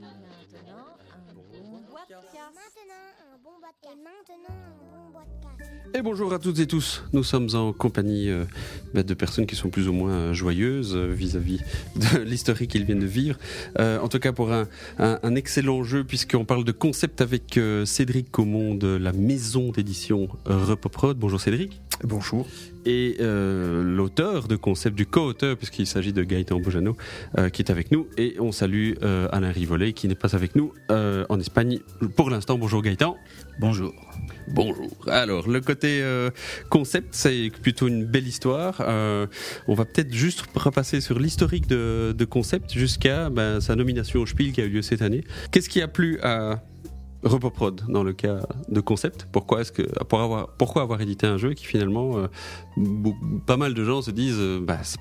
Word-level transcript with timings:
Maintenant, 0.00 0.96
un 1.12 1.34
bon 1.34 1.82
podcast. 1.90 2.24
Maintenant, 2.54 3.06
un 3.20 3.38
bon 3.44 3.50
podcast. 3.60 3.84
Et 3.84 3.96
maintenant, 3.96 4.56
un 4.56 5.10
bon 5.12 5.18
podcast. 5.42 5.94
Et 5.94 6.02
bonjour 6.02 6.32
à 6.32 6.38
toutes 6.38 6.58
et 6.58 6.66
tous. 6.66 7.02
Nous 7.12 7.22
sommes 7.24 7.48
en 7.54 7.72
compagnie 7.72 8.30
euh, 8.30 8.44
bah, 8.94 9.02
de 9.02 9.12
personnes 9.14 9.46
qui 9.46 9.56
sont 9.56 9.68
plus 9.68 9.88
ou 9.88 9.92
moins 9.92 10.10
euh, 10.12 10.32
joyeuses 10.32 10.94
euh, 10.96 11.12
vis-à-vis 11.12 11.60
de 11.96 12.18
l'historique 12.24 12.70
qu'ils 12.70 12.84
viennent 12.84 13.00
de 13.00 13.06
vivre. 13.06 13.38
Euh, 13.78 13.98
en 14.00 14.08
tout 14.08 14.18
cas, 14.18 14.32
pour 14.32 14.52
un, 14.52 14.68
un- 14.98 15.18
un 15.22 15.34
excellent 15.34 15.82
jeu, 15.82 16.04
puisqu'on 16.04 16.44
parle 16.46 16.64
de 16.64 16.72
concept 16.72 17.20
avec 17.20 17.58
euh, 17.58 17.84
Cédric 17.84 18.30
Comon 18.30 18.74
de 18.74 18.88
la 18.88 19.12
maison 19.12 19.70
d'édition 19.70 20.28
Repoprod. 20.46 21.18
Bonjour 21.18 21.40
Cédric. 21.40 21.80
Bonjour. 22.04 22.46
Et 22.86 23.16
euh, 23.20 23.82
l'auteur 23.82 24.48
de 24.48 24.56
concept, 24.56 24.96
du 24.96 25.06
co-auteur, 25.06 25.56
puisqu'il 25.56 25.86
s'agit 25.86 26.12
de 26.12 26.22
Gaëtan 26.22 26.60
Bojano, 26.60 26.96
euh, 27.38 27.48
qui 27.50 27.62
est 27.62 27.70
avec 27.70 27.90
nous. 27.90 28.06
Et 28.16 28.36
on 28.38 28.52
salue 28.52 28.92
euh, 29.02 29.28
Alain 29.32 29.52
Rivollet, 29.52 29.92
qui 29.92 30.08
n'est 30.08 30.14
pas 30.14 30.34
avec 30.34 30.54
nous 30.56 30.72
en 30.88 31.38
Espagne 31.38 31.80
pour 32.16 32.30
l'instant. 32.30 32.58
Bonjour 32.58 32.82
Gaëtan. 32.82 33.16
Bonjour. 33.58 33.92
Bonjour. 34.48 34.90
Alors, 35.06 35.48
le 35.48 35.60
côté 35.60 36.02
concept, 36.70 37.08
c'est 37.12 37.50
plutôt 37.62 37.88
une 37.88 38.04
belle 38.04 38.26
histoire. 38.26 38.80
On 39.68 39.74
va 39.74 39.84
peut-être 39.84 40.12
juste 40.12 40.44
repasser 40.54 41.00
sur 41.00 41.18
l'historique 41.18 41.66
de, 41.66 42.14
de 42.16 42.24
concept 42.24 42.72
jusqu'à 42.72 43.30
ben, 43.30 43.60
sa 43.60 43.76
nomination 43.76 44.20
au 44.20 44.26
Spiel 44.26 44.52
qui 44.52 44.60
a 44.60 44.64
eu 44.64 44.70
lieu 44.70 44.82
cette 44.82 45.02
année. 45.02 45.22
Qu'est-ce 45.50 45.68
qui 45.68 45.82
a 45.82 45.88
plu 45.88 46.18
à 46.22 46.62
Repoprod 47.22 47.82
dans 47.88 48.02
le 48.02 48.12
cas 48.12 48.40
de 48.68 48.80
concept 48.80 49.28
Pourquoi 49.30 49.62
avoir 50.12 50.48
pourquoi 50.48 50.82
avoir 50.82 51.00
édité 51.00 51.26
un 51.26 51.36
jeu 51.36 51.52
qui 51.52 51.66
finalement 51.66 52.16
euh, 52.16 52.28
pas 53.46 53.56
mal 53.56 53.74
de 53.74 53.84
gens 53.84 54.00
se 54.00 54.10
disent 54.10 54.38
euh, 54.38 54.60
bah 54.60 54.78
c'est 54.82 54.98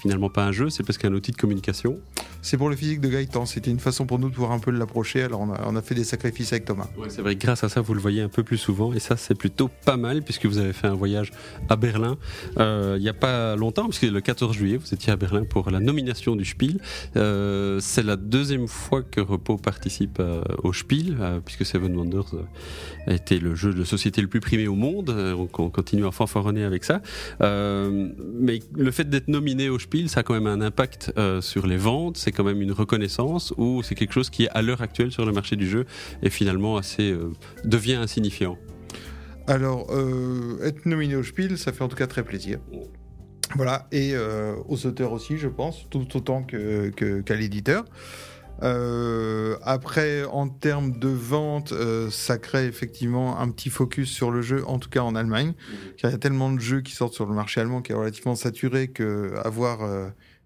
finalement 0.00 0.30
pas 0.30 0.44
un 0.44 0.52
jeu, 0.52 0.70
c'est 0.70 0.82
parce 0.82 0.98
qu'un 0.98 1.12
outil 1.12 1.32
de 1.32 1.36
communication? 1.36 1.98
C'est 2.42 2.56
pour 2.56 2.68
le 2.68 2.76
physique 2.76 3.00
de 3.00 3.08
Gaëtan. 3.08 3.46
C'était 3.46 3.70
une 3.70 3.80
façon 3.80 4.06
pour 4.06 4.18
nous 4.18 4.28
de 4.28 4.34
pouvoir 4.34 4.52
un 4.52 4.58
peu 4.58 4.70
l'approcher. 4.70 5.22
Alors 5.22 5.40
on 5.40 5.76
a, 5.76 5.82
fait 5.82 5.94
des 5.94 6.04
sacrifices 6.04 6.52
avec 6.52 6.64
Thomas. 6.64 6.88
C'est 7.08 7.22
vrai 7.22 7.36
que 7.36 7.40
grâce 7.40 7.64
à 7.64 7.68
ça, 7.68 7.80
vous 7.80 7.94
le 7.94 8.00
voyez 8.00 8.22
un 8.22 8.28
peu 8.28 8.42
plus 8.42 8.58
souvent, 8.58 8.92
et 8.92 9.00
ça, 9.00 9.16
c'est 9.16 9.34
plutôt 9.34 9.70
pas 9.84 9.96
mal, 9.96 10.22
puisque 10.22 10.46
vous 10.46 10.58
avez 10.58 10.72
fait 10.72 10.86
un 10.86 10.94
voyage 10.94 11.32
à 11.68 11.76
Berlin 11.76 12.18
euh, 12.58 12.96
il 12.98 13.02
n'y 13.02 13.08
a 13.08 13.14
pas 13.14 13.56
longtemps, 13.56 13.84
puisque 13.84 14.02
le 14.02 14.20
14 14.20 14.54
juillet, 14.54 14.76
vous 14.76 14.92
étiez 14.94 15.12
à 15.12 15.16
Berlin 15.16 15.44
pour 15.44 15.70
la 15.70 15.80
nomination 15.80 16.36
du 16.36 16.44
Spiel. 16.44 16.80
Euh, 17.16 17.78
c'est 17.80 18.02
la 18.02 18.16
deuxième 18.16 18.68
fois 18.68 19.02
que 19.02 19.20
Repo 19.20 19.56
participe 19.56 20.18
euh, 20.20 20.42
au 20.62 20.72
Spiel, 20.72 21.16
puisque 21.44 21.64
Seven 21.64 21.94
Wonders 21.96 22.34
a 23.06 23.14
été 23.14 23.38
le 23.38 23.54
jeu 23.54 23.72
de 23.72 23.84
société 23.84 24.20
le 24.20 24.28
plus 24.28 24.40
primé 24.40 24.68
au 24.68 24.74
monde. 24.74 25.06
Donc 25.06 25.58
on 25.58 25.70
continue 25.70 26.06
à 26.06 26.10
fanfaronner 26.10 26.64
avec 26.64 26.84
ça. 26.84 27.00
Mais 27.40 28.60
le 28.76 28.90
fait 28.90 29.08
d'être 29.08 29.28
nominé 29.28 29.68
au 29.68 29.78
Spiel, 29.78 30.08
ça 30.08 30.20
a 30.20 30.22
quand 30.22 30.34
même 30.34 30.46
un 30.46 30.60
impact 30.60 31.12
sur 31.40 31.66
les 31.66 31.76
ventes, 31.76 32.16
c'est 32.30 32.36
quand 32.36 32.44
même 32.44 32.62
une 32.62 32.70
reconnaissance, 32.70 33.52
ou 33.56 33.82
c'est 33.82 33.96
quelque 33.96 34.12
chose 34.12 34.30
qui 34.30 34.46
à 34.48 34.62
l'heure 34.62 34.82
actuelle 34.82 35.10
sur 35.10 35.26
le 35.26 35.32
marché 35.32 35.56
du 35.56 35.68
jeu 35.68 35.84
est 36.22 36.30
finalement 36.30 36.76
assez 36.76 37.10
euh, 37.10 37.32
devient 37.64 37.94
insignifiant. 37.94 38.56
Alors, 39.48 39.88
euh, 39.90 40.62
être 40.62 40.86
nominé 40.86 41.16
au 41.16 41.24
Spiel, 41.24 41.58
ça 41.58 41.72
fait 41.72 41.82
en 41.82 41.88
tout 41.88 41.96
cas 41.96 42.06
très 42.06 42.22
plaisir. 42.22 42.60
Voilà, 43.56 43.88
et 43.90 44.12
euh, 44.14 44.54
aux 44.68 44.86
auteurs 44.86 45.10
aussi, 45.10 45.38
je 45.38 45.48
pense, 45.48 45.88
tout 45.90 46.06
autant 46.16 46.44
que- 46.44 46.90
qu'à 46.90 47.34
l'éditeur. 47.34 47.84
Euh, 48.62 49.56
après, 49.62 50.22
en 50.24 50.48
termes 50.48 50.96
de 51.00 51.08
vente, 51.08 51.72
euh, 51.72 52.10
ça 52.10 52.38
crée 52.38 52.66
effectivement 52.66 53.40
un 53.40 53.50
petit 53.50 53.70
focus 53.70 54.08
sur 54.08 54.30
le 54.30 54.40
jeu, 54.40 54.62
en 54.68 54.78
tout 54.78 54.90
cas 54.90 55.00
en 55.00 55.16
Allemagne, 55.16 55.54
car 55.96 56.10
il 56.10 56.12
y 56.12 56.16
a 56.16 56.18
tellement 56.18 56.52
de 56.52 56.60
jeux 56.60 56.82
qui 56.82 56.92
sortent 56.92 57.14
sur 57.14 57.26
le 57.26 57.34
marché 57.34 57.60
allemand 57.60 57.82
qui 57.82 57.90
est 57.90 57.96
relativement 57.96 58.36
saturé 58.36 58.86
que 58.88 59.32
avoir 59.44 59.80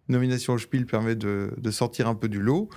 nomination 0.09 0.55
au 0.55 0.59
Spiel 0.59 0.87
permet 0.87 1.15
de, 1.15 1.53
de 1.57 1.71
sortir 1.71 2.09
un 2.09 2.15
peu 2.15 2.29
du 2.29 2.41
lot. 2.41 2.69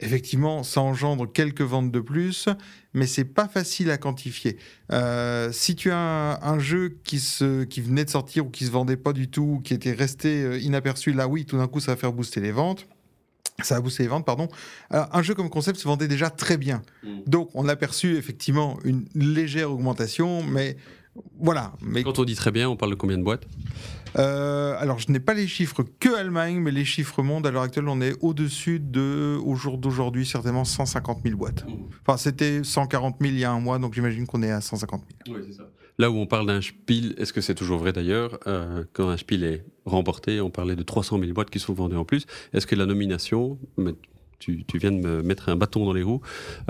Effectivement, 0.00 0.62
ça 0.62 0.80
engendre 0.80 1.30
quelques 1.30 1.62
ventes 1.62 1.90
de 1.90 1.98
plus, 1.98 2.48
mais 2.94 3.06
c'est 3.06 3.24
pas 3.24 3.48
facile 3.48 3.90
à 3.90 3.98
quantifier. 3.98 4.56
Euh, 4.92 5.50
si 5.50 5.74
tu 5.74 5.90
as 5.90 5.98
un, 5.98 6.40
un 6.40 6.58
jeu 6.60 6.98
qui, 7.02 7.18
se, 7.18 7.64
qui 7.64 7.80
venait 7.80 8.04
de 8.04 8.10
sortir 8.10 8.46
ou 8.46 8.48
qui 8.50 8.64
se 8.64 8.70
vendait 8.70 8.96
pas 8.96 9.12
du 9.12 9.28
tout, 9.28 9.56
ou 9.56 9.60
qui 9.60 9.74
était 9.74 9.92
resté 9.92 10.44
euh, 10.44 10.58
inaperçu, 10.60 11.12
là 11.12 11.26
oui, 11.26 11.46
tout 11.46 11.58
d'un 11.58 11.66
coup, 11.66 11.80
ça 11.80 11.92
va 11.92 11.96
faire 11.96 12.12
booster 12.12 12.40
les 12.40 12.52
ventes. 12.52 12.86
Ça 13.60 13.74
a 13.74 13.80
boosté 13.80 14.04
les 14.04 14.08
ventes, 14.08 14.24
pardon. 14.24 14.46
Alors, 14.88 15.08
un 15.12 15.20
jeu 15.20 15.34
comme 15.34 15.50
concept 15.50 15.80
se 15.80 15.88
vendait 15.88 16.06
déjà 16.06 16.30
très 16.30 16.56
bien. 16.56 16.80
Donc, 17.26 17.50
on 17.54 17.66
a 17.66 17.74
perçu 17.74 18.16
effectivement 18.16 18.78
une 18.84 19.08
légère 19.16 19.72
augmentation, 19.72 20.44
mais 20.44 20.76
voilà. 21.40 21.72
Mais 21.80 22.02
Quand 22.02 22.18
on 22.18 22.24
dit 22.24 22.34
très 22.34 22.50
bien, 22.50 22.68
on 22.68 22.76
parle 22.76 22.92
de 22.92 22.96
combien 22.96 23.18
de 23.18 23.22
boîtes 23.22 23.46
euh, 24.16 24.74
alors, 24.78 24.98
je 24.98 25.12
n'ai 25.12 25.20
pas 25.20 25.34
les 25.34 25.46
chiffres 25.46 25.84
que 26.00 26.16
Allemagne, 26.16 26.58
mais 26.60 26.70
les 26.70 26.86
chiffres 26.86 27.22
monde, 27.22 27.46
à 27.46 27.50
l'heure 27.50 27.62
actuelle, 27.62 27.88
on 27.88 28.00
est 28.00 28.14
au-dessus 28.22 28.80
de, 28.80 29.38
au 29.44 29.54
jour 29.54 29.78
d'aujourd'hui, 29.78 30.24
certainement 30.24 30.64
150 30.64 31.18
000 31.22 31.36
boîtes. 31.36 31.66
Enfin, 32.06 32.16
c'était 32.16 32.64
140 32.64 33.16
000 33.20 33.32
il 33.34 33.38
y 33.38 33.44
a 33.44 33.52
un 33.52 33.60
mois, 33.60 33.78
donc 33.78 33.94
j'imagine 33.94 34.26
qu'on 34.26 34.42
est 34.42 34.50
à 34.50 34.60
150 34.60 35.02
000. 35.26 35.38
Là 35.98 36.10
où 36.10 36.16
on 36.16 36.26
parle 36.26 36.46
d'un 36.46 36.60
Spiel, 36.62 37.14
est-ce 37.18 37.32
que 37.32 37.40
c'est 37.40 37.56
toujours 37.56 37.78
vrai 37.78 37.92
d'ailleurs 37.92 38.38
euh, 38.46 38.84
Quand 38.92 39.08
un 39.08 39.16
Spiel 39.16 39.42
est 39.42 39.64
remporté, 39.84 40.40
on 40.40 40.50
parlait 40.50 40.76
de 40.76 40.82
300 40.82 41.18
000 41.18 41.32
boîtes 41.32 41.50
qui 41.50 41.58
sont 41.58 41.74
vendues 41.74 41.96
en 41.96 42.04
plus. 42.04 42.24
Est-ce 42.52 42.66
que 42.66 42.76
la 42.76 42.86
nomination, 42.86 43.58
tu, 44.38 44.64
viens 44.74 44.92
de 44.92 44.98
me 44.98 45.22
mettre 45.22 45.48
un 45.48 45.56
bâton 45.56 45.84
dans 45.84 45.92
les 45.92 46.02
roues, 46.02 46.20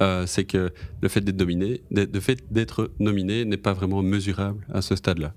euh, 0.01 0.27
c'est 0.27 0.45
que 0.45 0.73
le 1.01 1.09
fait 1.09 1.21
d'être 1.21 2.91
nominé 2.99 3.45
n'est 3.45 3.57
pas 3.57 3.73
vraiment 3.73 4.03
mesurable 4.03 4.67
à 4.73 4.83
ce 4.83 4.97
stade-là. 4.97 5.35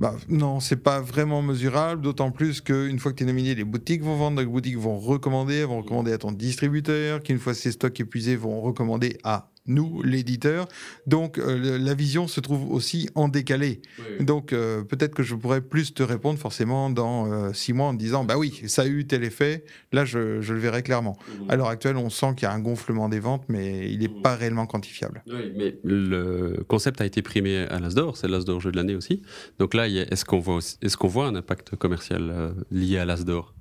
Bah, 0.00 0.16
non, 0.30 0.60
c'est 0.60 0.82
pas 0.82 1.02
vraiment 1.02 1.42
mesurable, 1.42 2.00
d'autant 2.00 2.30
plus 2.30 2.62
qu'une 2.62 2.98
fois 2.98 3.12
que 3.12 3.18
tu 3.18 3.24
es 3.24 3.26
nominé, 3.26 3.54
les 3.54 3.64
boutiques 3.64 4.02
vont 4.02 4.16
vendre, 4.16 4.40
les 4.40 4.46
boutiques 4.46 4.78
vont 4.78 4.98
recommander, 4.98 5.62
vont 5.64 5.82
recommander 5.82 6.12
à 6.12 6.18
ton 6.18 6.32
distributeur, 6.32 7.22
qu'une 7.22 7.38
fois 7.38 7.52
ces 7.52 7.72
stocks 7.72 8.00
épuisés, 8.00 8.34
vont 8.34 8.62
recommander 8.62 9.18
à 9.24 9.49
nous, 9.66 10.02
l'éditeur. 10.02 10.66
Donc, 11.06 11.38
euh, 11.38 11.78
la 11.78 11.94
vision 11.94 12.26
se 12.26 12.40
trouve 12.40 12.70
aussi 12.72 13.08
en 13.14 13.28
décalé. 13.28 13.82
Donc, 14.20 14.52
euh, 14.52 14.82
peut-être 14.82 15.14
que 15.14 15.22
je 15.22 15.34
pourrais 15.34 15.60
plus 15.60 15.94
te 15.94 16.02
répondre 16.02 16.38
forcément 16.38 16.90
dans 16.90 17.30
euh, 17.30 17.52
six 17.52 17.72
mois 17.72 17.88
en 17.88 17.94
te 17.94 17.98
disant, 17.98 18.24
bah 18.24 18.36
oui, 18.36 18.62
ça 18.66 18.82
a 18.82 18.86
eu 18.86 19.06
tel 19.06 19.24
effet, 19.24 19.64
là, 19.92 20.04
je, 20.04 20.40
je 20.40 20.54
le 20.54 20.60
verrai 20.60 20.82
clairement. 20.82 21.18
À 21.48 21.56
l'heure 21.56 21.68
actuelle, 21.68 21.96
on 21.96 22.10
sent 22.10 22.34
qu'il 22.36 22.44
y 22.44 22.50
a 22.50 22.52
un 22.52 22.60
gonflement 22.60 23.08
des 23.08 23.20
ventes, 23.20 23.44
mais 23.48 23.90
il 23.90 24.00
n'est 24.00 24.08
pas 24.08 24.34
réellement 24.34 24.66
quantifiable. 24.66 25.22
Oui, 25.26 25.52
mais 25.56 25.78
le 25.84 26.64
concept 26.66 27.00
a 27.00 27.06
été 27.06 27.22
primé 27.22 27.58
à 27.58 27.78
l'Asdor, 27.78 28.16
c'est 28.16 28.28
l'Asdor 28.28 28.60
jeu 28.60 28.72
de 28.72 28.76
l'année 28.76 28.94
aussi. 28.94 29.22
Donc 29.58 29.74
là, 29.74 29.88
est-ce 29.88 30.24
qu'on 30.24 30.40
voit, 30.40 30.60
qu'on 30.98 31.08
voit 31.08 31.26
un 31.26 31.34
impact 31.34 31.76
commercial 31.76 32.54
lié 32.70 32.98
à 32.98 33.04
l'Asdor 33.04 33.54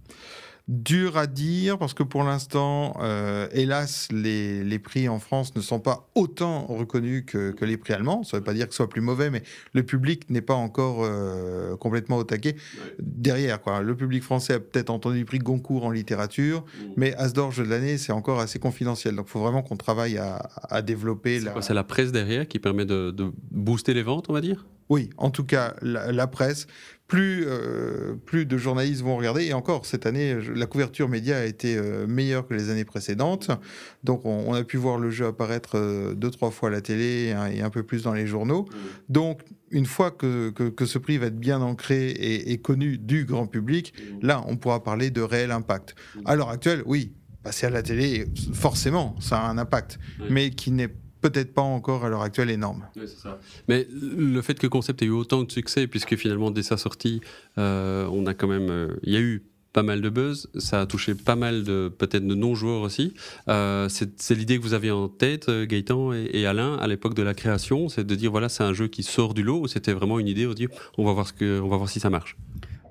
Dur 0.71 1.17
à 1.17 1.25
dire 1.25 1.79
parce 1.79 1.95
que 1.95 2.03
pour 2.03 2.23
l'instant, 2.23 2.95
euh, 3.01 3.47
hélas, 3.53 4.07
les, 4.11 4.63
les 4.63 4.77
prix 4.77 5.09
en 5.09 5.17
France 5.17 5.55
ne 5.55 5.61
sont 5.61 5.79
pas 5.79 6.07
autant 6.13 6.67
reconnus 6.67 7.23
que, 7.25 7.49
que 7.49 7.65
les 7.65 7.75
prix 7.75 7.93
allemands. 7.93 8.23
Ça 8.23 8.37
ne 8.37 8.41
veut 8.41 8.43
pas 8.43 8.53
dire 8.53 8.67
que 8.67 8.73
ce 8.73 8.77
soit 8.77 8.87
plus 8.87 9.01
mauvais, 9.01 9.31
mais 9.31 9.41
le 9.73 9.81
public 9.81 10.29
n'est 10.29 10.43
pas 10.43 10.53
encore 10.53 10.99
euh, 11.01 11.75
complètement 11.77 12.17
au 12.17 12.23
taquet 12.23 12.55
derrière. 12.99 13.59
Quoi. 13.61 13.81
Le 13.81 13.95
public 13.95 14.21
français 14.21 14.53
a 14.53 14.59
peut-être 14.59 14.91
entendu 14.91 15.17
le 15.17 15.25
prix 15.25 15.39
Goncourt 15.39 15.85
en 15.85 15.89
littérature, 15.89 16.63
mais 16.95 17.15
Asdor 17.15 17.51
jeu 17.51 17.63
de 17.65 17.69
l'année, 17.71 17.97
c'est 17.97 18.11
encore 18.11 18.39
assez 18.39 18.59
confidentiel. 18.59 19.15
Donc 19.15 19.25
il 19.27 19.31
faut 19.31 19.41
vraiment 19.41 19.63
qu'on 19.63 19.75
travaille 19.75 20.19
à, 20.19 20.35
à 20.69 20.83
développer 20.83 21.39
C'est 21.39 21.45
la... 21.45 21.61
C'est 21.63 21.73
la 21.73 21.83
presse 21.83 22.11
derrière 22.11 22.47
qui 22.47 22.59
permet 22.59 22.85
de, 22.85 23.09
de 23.09 23.31
booster 23.49 23.95
les 23.95 24.03
ventes, 24.03 24.29
on 24.29 24.33
va 24.33 24.41
dire? 24.41 24.67
Oui, 24.89 25.09
en 25.17 25.29
tout 25.29 25.43
cas, 25.43 25.75
la, 25.83 26.11
la 26.11 26.27
presse, 26.27 26.65
plus, 27.09 27.43
euh, 27.47 28.13
plus 28.25 28.45
de 28.45 28.55
journalistes 28.57 29.01
vont 29.01 29.17
regarder. 29.17 29.43
Et 29.45 29.53
encore, 29.53 29.85
cette 29.85 30.05
année, 30.05 30.37
je- 30.39 30.53
la 30.53 30.65
couverture 30.67 31.09
média 31.09 31.37
a 31.39 31.43
été 31.43 31.75
euh, 31.75 32.07
meilleure 32.07 32.47
que 32.47 32.53
les 32.53 32.69
années 32.69 32.85
précédentes. 32.85 33.49
Donc, 34.05 34.25
on, 34.25 34.45
on 34.47 34.53
a 34.53 34.63
pu 34.63 34.77
voir 34.77 34.97
le 34.99 35.09
jeu 35.09 35.25
apparaître 35.25 35.71
euh, 35.75 36.13
deux, 36.13 36.29
trois 36.29 36.51
fois 36.51 36.69
à 36.69 36.71
la 36.71 36.81
télé 36.81 37.31
hein, 37.35 37.47
et 37.47 37.61
un 37.61 37.69
peu 37.71 37.83
plus 37.83 38.03
dans 38.03 38.13
les 38.13 38.27
journaux. 38.27 38.65
Donc, 39.09 39.41
une 39.71 39.85
fois 39.87 40.11
que, 40.11 40.51
que, 40.51 40.69
que 40.69 40.85
ce 40.85 40.97
prix 40.99 41.17
va 41.17 41.25
être 41.27 41.39
bien 41.39 41.61
ancré 41.61 42.09
et, 42.11 42.51
et 42.51 42.57
connu 42.59 42.97
du 42.97 43.25
grand 43.25 43.47
public, 43.47 43.93
là, 44.21 44.43
on 44.47 44.55
pourra 44.55 44.83
parler 44.83 45.09
de 45.09 45.21
réel 45.21 45.51
impact. 45.51 45.95
À 46.25 46.35
l'heure 46.35 46.49
actuelle, 46.49 46.83
oui, 46.85 47.11
passer 47.43 47.65
à 47.65 47.69
la 47.71 47.81
télé, 47.81 48.25
forcément, 48.53 49.15
ça 49.19 49.39
a 49.41 49.49
un 49.49 49.57
impact, 49.57 49.97
mais 50.29 50.51
qui 50.51 50.71
n'est 50.71 50.93
peut-être 51.21 51.53
pas 51.53 51.61
encore 51.61 52.05
à 52.05 52.09
l'heure 52.09 52.21
actuelle 52.21 52.49
énorme. 52.49 52.85
Mais 53.67 53.87
le 53.91 54.41
fait 54.41 54.57
que 54.57 54.67
Concept 54.67 55.01
ait 55.01 55.05
eu 55.05 55.11
autant 55.11 55.43
de 55.43 55.51
succès, 55.51 55.87
puisque 55.87 56.15
finalement, 56.15 56.51
dès 56.51 56.63
sa 56.63 56.77
sortie, 56.77 57.21
euh, 57.57 58.07
on 58.11 58.25
a 58.25 58.33
quand 58.33 58.47
même. 58.47 58.69
euh, 58.69 58.99
Il 59.03 59.13
y 59.13 59.17
a 59.17 59.21
eu 59.21 59.43
pas 59.71 59.83
mal 59.83 60.01
de 60.01 60.09
buzz, 60.09 60.49
ça 60.57 60.81
a 60.81 60.85
touché 60.87 61.13
pas 61.13 61.35
mal 61.35 61.63
de 61.63 61.93
peut-être 61.95 62.25
de 62.25 62.33
non-joueurs 62.33 62.81
aussi. 62.81 63.13
Euh, 63.49 63.87
c'est 63.87 64.33
l'idée 64.33 64.57
que 64.57 64.63
vous 64.63 64.73
aviez 64.73 64.89
en 64.89 65.07
tête, 65.07 65.47
Gaëtan 65.49 66.11
et, 66.11 66.27
et 66.33 66.47
Alain, 66.47 66.75
à 66.77 66.87
l'époque 66.87 67.13
de 67.13 67.21
la 67.21 67.35
création, 67.35 67.87
c'est 67.87 68.03
de 68.03 68.15
dire 68.15 68.31
voilà, 68.31 68.49
c'est 68.49 68.63
un 68.63 68.73
jeu 68.73 68.87
qui 68.87 69.03
sort 69.03 69.35
du 69.35 69.43
lot, 69.43 69.61
ou 69.61 69.67
c'était 69.67 69.93
vraiment 69.93 70.17
une 70.17 70.27
idée 70.27 70.47
de 70.47 70.53
dire 70.53 70.69
on 70.97 71.05
va 71.05 71.13
voir, 71.13 71.27
ce 71.27 71.33
que, 71.33 71.59
on 71.61 71.67
va 71.67 71.77
voir 71.77 71.87
si 71.87 71.99
ça 71.99 72.09
marche? 72.09 72.35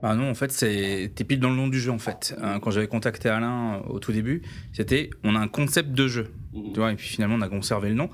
Bah 0.00 0.14
non, 0.14 0.30
en 0.30 0.34
fait, 0.34 0.52
c'est 0.52 1.10
t'es 1.14 1.24
pile 1.24 1.40
dans 1.40 1.50
le 1.50 1.56
nom 1.56 1.66
du 1.66 1.80
jeu 1.80 1.90
en 1.90 1.98
fait. 1.98 2.36
Euh, 2.40 2.58
quand 2.60 2.70
j'avais 2.70 2.86
contacté 2.86 3.28
Alain 3.28 3.82
euh, 3.84 3.88
au 3.94 3.98
tout 3.98 4.12
début, 4.12 4.42
c'était 4.72 5.10
on 5.24 5.34
a 5.34 5.40
un 5.40 5.48
concept 5.48 5.90
de 5.92 6.06
jeu, 6.06 6.32
Mhm. 6.52 6.72
tu 6.72 6.78
vois, 6.80 6.92
et 6.92 6.94
puis 6.94 7.08
finalement 7.08 7.34
on 7.34 7.40
a 7.40 7.48
conservé 7.48 7.88
le 7.88 7.96
nom. 7.96 8.08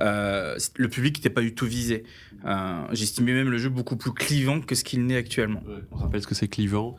Euh, 0.00 0.56
le 0.76 0.88
public 0.88 1.16
n'était 1.16 1.28
pas 1.30 1.42
du 1.42 1.54
tout 1.54 1.66
visé. 1.66 2.04
Euh, 2.46 2.82
J'estimais 2.92 3.32
même 3.34 3.50
le 3.50 3.58
jeu 3.58 3.68
beaucoup 3.68 3.96
plus 3.96 4.12
clivant 4.14 4.60
que 4.62 4.74
ce 4.74 4.82
qu'il 4.82 5.04
n'est 5.04 5.16
actuellement. 5.16 5.62
On 5.92 5.96
rappelle 5.96 6.22
ce 6.22 6.26
que 6.26 6.34
c'est 6.34 6.48
clivant? 6.48 6.96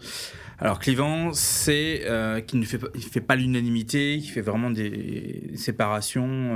Alors 0.60 0.80
clivant, 0.80 1.34
c'est 1.34 2.04
qu'il 2.48 2.60
ne 2.60 2.66
fait 2.66 2.78
pas, 2.80 2.88
il 2.96 3.02
fait 3.04 3.22
pas 3.22 3.36
l'unanimité, 3.36 4.16
il 4.16 4.28
fait 4.28 4.42
vraiment 4.42 4.70
des 4.70 5.52
séparations 5.56 6.54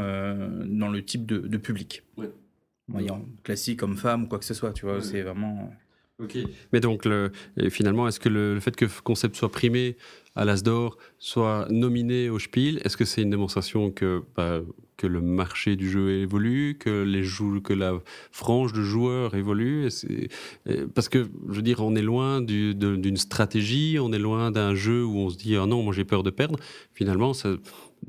dans 0.66 0.88
le 0.90 1.04
type 1.04 1.26
de, 1.26 1.40
de 1.40 1.58
public. 1.58 2.04
Ouais. 2.18 2.30
Classique 3.44 3.82
homme-femme 3.84 4.24
ou 4.24 4.28
quoi 4.28 4.38
que 4.40 4.46
ce 4.46 4.54
soit, 4.54 4.74
tu 4.74 4.86
vois, 4.86 4.96
Ouais. 4.96 5.02
c'est 5.02 5.22
vraiment. 5.22 5.72
Mais 6.74 6.80
donc, 6.80 7.08
finalement, 7.70 8.08
est-ce 8.08 8.20
que 8.20 8.30
le, 8.30 8.60
fait 8.60 8.76
que 8.76 8.86
Concept 9.04 9.36
soit 9.36 9.52
primé 9.52 9.98
à 10.36 10.46
l'As 10.46 10.64
d'Or, 10.64 10.98
soit 11.20 11.68
nominé 11.70 12.30
au 12.30 12.40
Spiel, 12.40 12.80
est-ce 12.84 12.96
que 12.96 13.06
c'est 13.06 13.22
une 13.22 13.30
démonstration 13.30 13.92
que, 13.92 14.24
bah, 14.36 14.62
que 14.98 15.08
le 15.08 15.20
marché 15.20 15.76
du 15.76 15.90
jeu 15.90 16.12
évolue, 16.22 16.78
que, 16.80 17.04
les 17.04 17.24
que 17.64 17.74
la 17.74 18.00
frange 18.32 18.72
de 18.72 18.82
joueurs 18.82 19.36
évolue? 19.36 19.90
Parce 20.94 21.10
que, 21.10 21.28
je 21.50 21.56
veux 21.56 21.62
dire, 21.62 21.82
on 21.82 21.96
est 21.96 22.02
loin 22.02 22.42
d'une 22.42 23.18
stratégie, 23.18 23.98
on 24.00 24.14
est 24.14 24.20
loin 24.20 24.52
d'un 24.52 24.76
jeu 24.76 25.04
où 25.04 25.18
on 25.18 25.30
se 25.30 25.38
dit, 25.38 25.56
ah 25.58 25.66
non, 25.66 25.84
moi 25.84 25.94
j'ai 25.94 26.06
peur 26.06 26.24
de 26.24 26.30
perdre. 26.30 26.60
Finalement, 26.94 27.34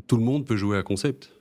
tout 0.07 0.17
le 0.17 0.23
monde 0.23 0.47
peut 0.47 0.57
jouer 0.57 0.79
à 0.79 0.83
Concept. 0.83 1.32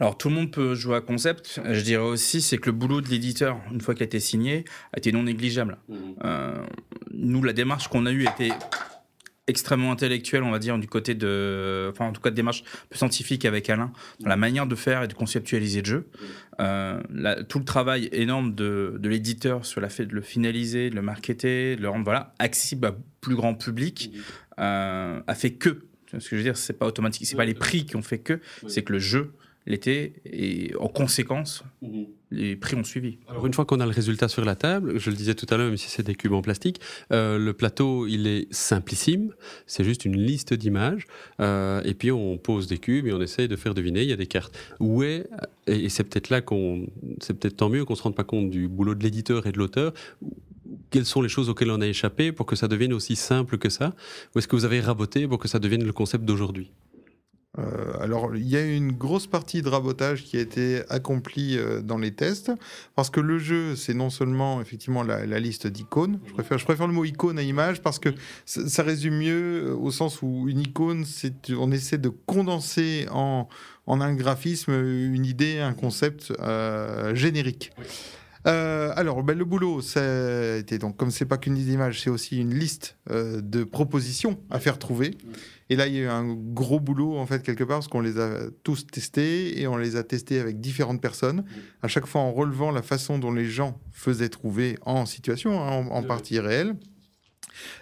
Alors 0.00 0.16
tout 0.16 0.28
le 0.30 0.34
monde 0.34 0.50
peut 0.50 0.74
jouer 0.74 0.96
à 0.96 1.00
concept. 1.02 1.60
Je 1.70 1.80
dirais 1.82 2.02
aussi, 2.02 2.40
c'est 2.40 2.56
que 2.58 2.66
le 2.66 2.72
boulot 2.72 3.00
de 3.02 3.08
l'éditeur, 3.08 3.60
une 3.70 3.80
fois 3.82 3.94
qu'il 3.94 4.02
a 4.02 4.06
été 4.06 4.18
signé, 4.20 4.64
a 4.94 4.98
été 4.98 5.12
non 5.12 5.22
négligeable. 5.24 5.76
Euh, 6.24 6.64
nous, 7.12 7.42
la 7.42 7.52
démarche 7.52 7.88
qu'on 7.88 8.06
a 8.06 8.12
eue 8.12 8.24
était 8.24 8.50
extrêmement 9.46 9.90
intellectuelle, 9.90 10.42
on 10.44 10.50
va 10.52 10.58
dire, 10.60 10.78
du 10.78 10.86
côté 10.86 11.14
de, 11.14 11.88
enfin 11.90 12.06
en 12.06 12.12
tout 12.12 12.20
cas 12.20 12.30
de 12.30 12.36
démarche 12.36 12.62
plus 12.88 12.98
scientifique 12.98 13.44
avec 13.44 13.68
Alain, 13.68 13.92
dans 14.20 14.28
la 14.28 14.36
manière 14.36 14.66
de 14.66 14.76
faire 14.76 15.02
et 15.02 15.08
de 15.08 15.12
conceptualiser 15.12 15.80
le 15.82 15.86
jeu. 15.86 16.08
Euh, 16.60 17.00
la- 17.12 17.42
tout 17.42 17.58
le 17.58 17.64
travail 17.64 18.08
énorme 18.12 18.54
de, 18.54 18.94
de 18.98 19.08
l'éditeur 19.08 19.66
sur 19.66 19.80
la 19.80 19.88
fait 19.88 20.06
de 20.06 20.14
le 20.14 20.20
finaliser, 20.22 20.88
de 20.90 20.94
le 20.94 21.02
marketer, 21.02 21.74
de 21.76 21.82
le 21.82 21.88
rendre 21.88 22.04
voilà 22.04 22.32
accessible 22.38 22.86
à 22.86 22.96
plus 23.20 23.34
grand 23.34 23.54
public, 23.54 24.12
euh, 24.60 25.20
a 25.26 25.34
fait 25.34 25.54
que. 25.54 25.80
Ce 26.12 26.16
que 26.18 26.22
je 26.30 26.36
veux 26.36 26.42
dire, 26.42 26.56
c'est 26.56 26.72
pas 26.78 26.86
automatique, 26.86 27.26
c'est 27.26 27.36
pas 27.36 27.44
les 27.44 27.54
prix 27.54 27.86
qui 27.86 27.96
ont 27.96 28.02
fait 28.02 28.18
que, 28.18 28.40
c'est 28.68 28.82
que 28.82 28.92
le 28.92 28.98
jeu 28.98 29.32
l'était 29.70 30.12
et 30.24 30.72
en 30.78 30.88
conséquence, 30.88 31.64
les 32.30 32.56
prix 32.56 32.76
ont 32.76 32.84
suivi. 32.84 33.18
Alors 33.28 33.46
une 33.46 33.54
fois 33.54 33.64
qu'on 33.64 33.80
a 33.80 33.86
le 33.86 33.92
résultat 33.92 34.28
sur 34.28 34.44
la 34.44 34.56
table, 34.56 34.98
je 34.98 35.10
le 35.10 35.16
disais 35.16 35.34
tout 35.34 35.46
à 35.50 35.56
l'heure, 35.56 35.68
même 35.68 35.76
si 35.76 35.88
c'est 35.88 36.02
des 36.02 36.14
cubes 36.14 36.32
en 36.32 36.42
plastique, 36.42 36.80
euh, 37.12 37.38
le 37.38 37.52
plateau 37.52 38.06
il 38.06 38.26
est 38.26 38.46
simplissime, 38.52 39.32
c'est 39.66 39.84
juste 39.84 40.04
une 40.04 40.16
liste 40.16 40.52
d'images, 40.54 41.06
euh, 41.40 41.82
et 41.84 41.94
puis 41.94 42.12
on 42.12 42.38
pose 42.38 42.66
des 42.66 42.78
cubes 42.78 43.06
et 43.06 43.12
on 43.12 43.20
essaye 43.20 43.48
de 43.48 43.56
faire 43.56 43.74
deviner, 43.74 44.02
il 44.02 44.08
y 44.08 44.12
a 44.12 44.16
des 44.16 44.26
cartes. 44.26 44.56
Où 44.78 45.02
est, 45.02 45.26
et, 45.66 45.84
et 45.84 45.88
c'est 45.88 46.04
peut-être 46.04 46.30
là 46.30 46.40
qu'on, 46.40 46.86
c'est 47.20 47.34
peut-être 47.34 47.56
tant 47.56 47.68
mieux 47.68 47.84
qu'on 47.84 47.94
se 47.94 48.02
rende 48.02 48.14
pas 48.14 48.24
compte 48.24 48.50
du 48.50 48.68
boulot 48.68 48.94
de 48.94 49.02
l'éditeur 49.02 49.46
et 49.46 49.52
de 49.52 49.58
l'auteur, 49.58 49.92
quelles 50.90 51.06
sont 51.06 51.22
les 51.22 51.28
choses 51.28 51.48
auxquelles 51.48 51.70
on 51.70 51.80
a 51.80 51.86
échappé 51.86 52.32
pour 52.32 52.46
que 52.46 52.56
ça 52.56 52.68
devienne 52.68 52.92
aussi 52.92 53.16
simple 53.16 53.58
que 53.58 53.68
ça, 53.68 53.94
ou 54.34 54.38
est-ce 54.38 54.48
que 54.48 54.56
vous 54.56 54.64
avez 54.64 54.80
raboté 54.80 55.26
pour 55.26 55.38
que 55.38 55.48
ça 55.48 55.58
devienne 55.58 55.84
le 55.84 55.92
concept 55.92 56.24
d'aujourd'hui? 56.24 56.70
Euh, 57.58 57.92
alors, 58.00 58.36
il 58.36 58.46
y 58.46 58.56
a 58.56 58.64
une 58.64 58.92
grosse 58.92 59.26
partie 59.26 59.60
de 59.60 59.68
rabotage 59.68 60.22
qui 60.22 60.36
a 60.36 60.40
été 60.40 60.82
accomplie 60.88 61.58
euh, 61.58 61.80
dans 61.80 61.98
les 61.98 62.12
tests, 62.12 62.52
parce 62.94 63.10
que 63.10 63.20
le 63.20 63.38
jeu, 63.38 63.74
c'est 63.74 63.94
non 63.94 64.08
seulement 64.08 64.60
effectivement 64.60 65.02
la, 65.02 65.40
liste 65.40 65.66
d'icônes. 65.66 66.20
Je 66.26 66.32
préfère, 66.64 66.86
le 66.86 66.92
mot 66.92 67.04
icône 67.04 67.38
à 67.38 67.42
image 67.42 67.82
parce 67.82 67.98
que 67.98 68.10
ça, 68.44 68.82
résume 68.82 69.18
mieux 69.18 69.64
euh, 69.66 69.74
au 69.74 69.90
sens 69.90 70.22
où 70.22 70.48
une 70.48 70.60
icône, 70.60 71.04
c'est 71.04 71.50
on 71.50 71.72
essaie 71.72 71.98
de 71.98 72.08
condenser 72.08 73.06
en, 73.10 73.48
un 73.86 74.14
graphisme 74.14 74.72
une 74.72 75.26
idée, 75.26 75.58
un 75.58 75.72
concept 75.72 76.32
générique. 77.14 77.72
Euh, 78.46 78.92
alors, 78.96 79.22
ben, 79.22 79.36
le 79.36 79.44
boulot, 79.44 79.80
été 79.80 80.78
donc, 80.78 80.96
comme 80.96 81.10
c'est 81.10 81.26
pas 81.26 81.36
qu'une 81.36 81.54
liste 81.54 81.68
d'images, 81.68 82.00
c'est 82.00 82.10
aussi 82.10 82.38
une 82.38 82.54
liste 82.54 82.96
euh, 83.10 83.40
de 83.42 83.64
propositions 83.64 84.40
à 84.50 84.58
faire 84.60 84.78
trouver. 84.78 85.16
Et 85.68 85.76
là, 85.76 85.86
il 85.86 85.94
y 85.94 85.98
a 85.98 86.02
eu 86.02 86.08
un 86.08 86.34
gros 86.34 86.80
boulot, 86.80 87.16
en 87.16 87.26
fait, 87.26 87.42
quelque 87.42 87.64
part, 87.64 87.78
parce 87.78 87.88
qu'on 87.88 88.00
les 88.00 88.18
a 88.18 88.50
tous 88.64 88.86
testés 88.86 89.60
et 89.60 89.66
on 89.66 89.76
les 89.76 89.96
a 89.96 90.02
testés 90.02 90.40
avec 90.40 90.60
différentes 90.60 91.00
personnes, 91.00 91.44
à 91.82 91.88
chaque 91.88 92.06
fois 92.06 92.22
en 92.22 92.32
relevant 92.32 92.70
la 92.70 92.82
façon 92.82 93.18
dont 93.18 93.32
les 93.32 93.44
gens 93.44 93.78
faisaient 93.92 94.30
trouver 94.30 94.78
en 94.82 95.06
situation, 95.06 95.62
hein, 95.62 95.86
en, 95.90 96.02
partie 96.02 96.40
réelle. 96.40 96.76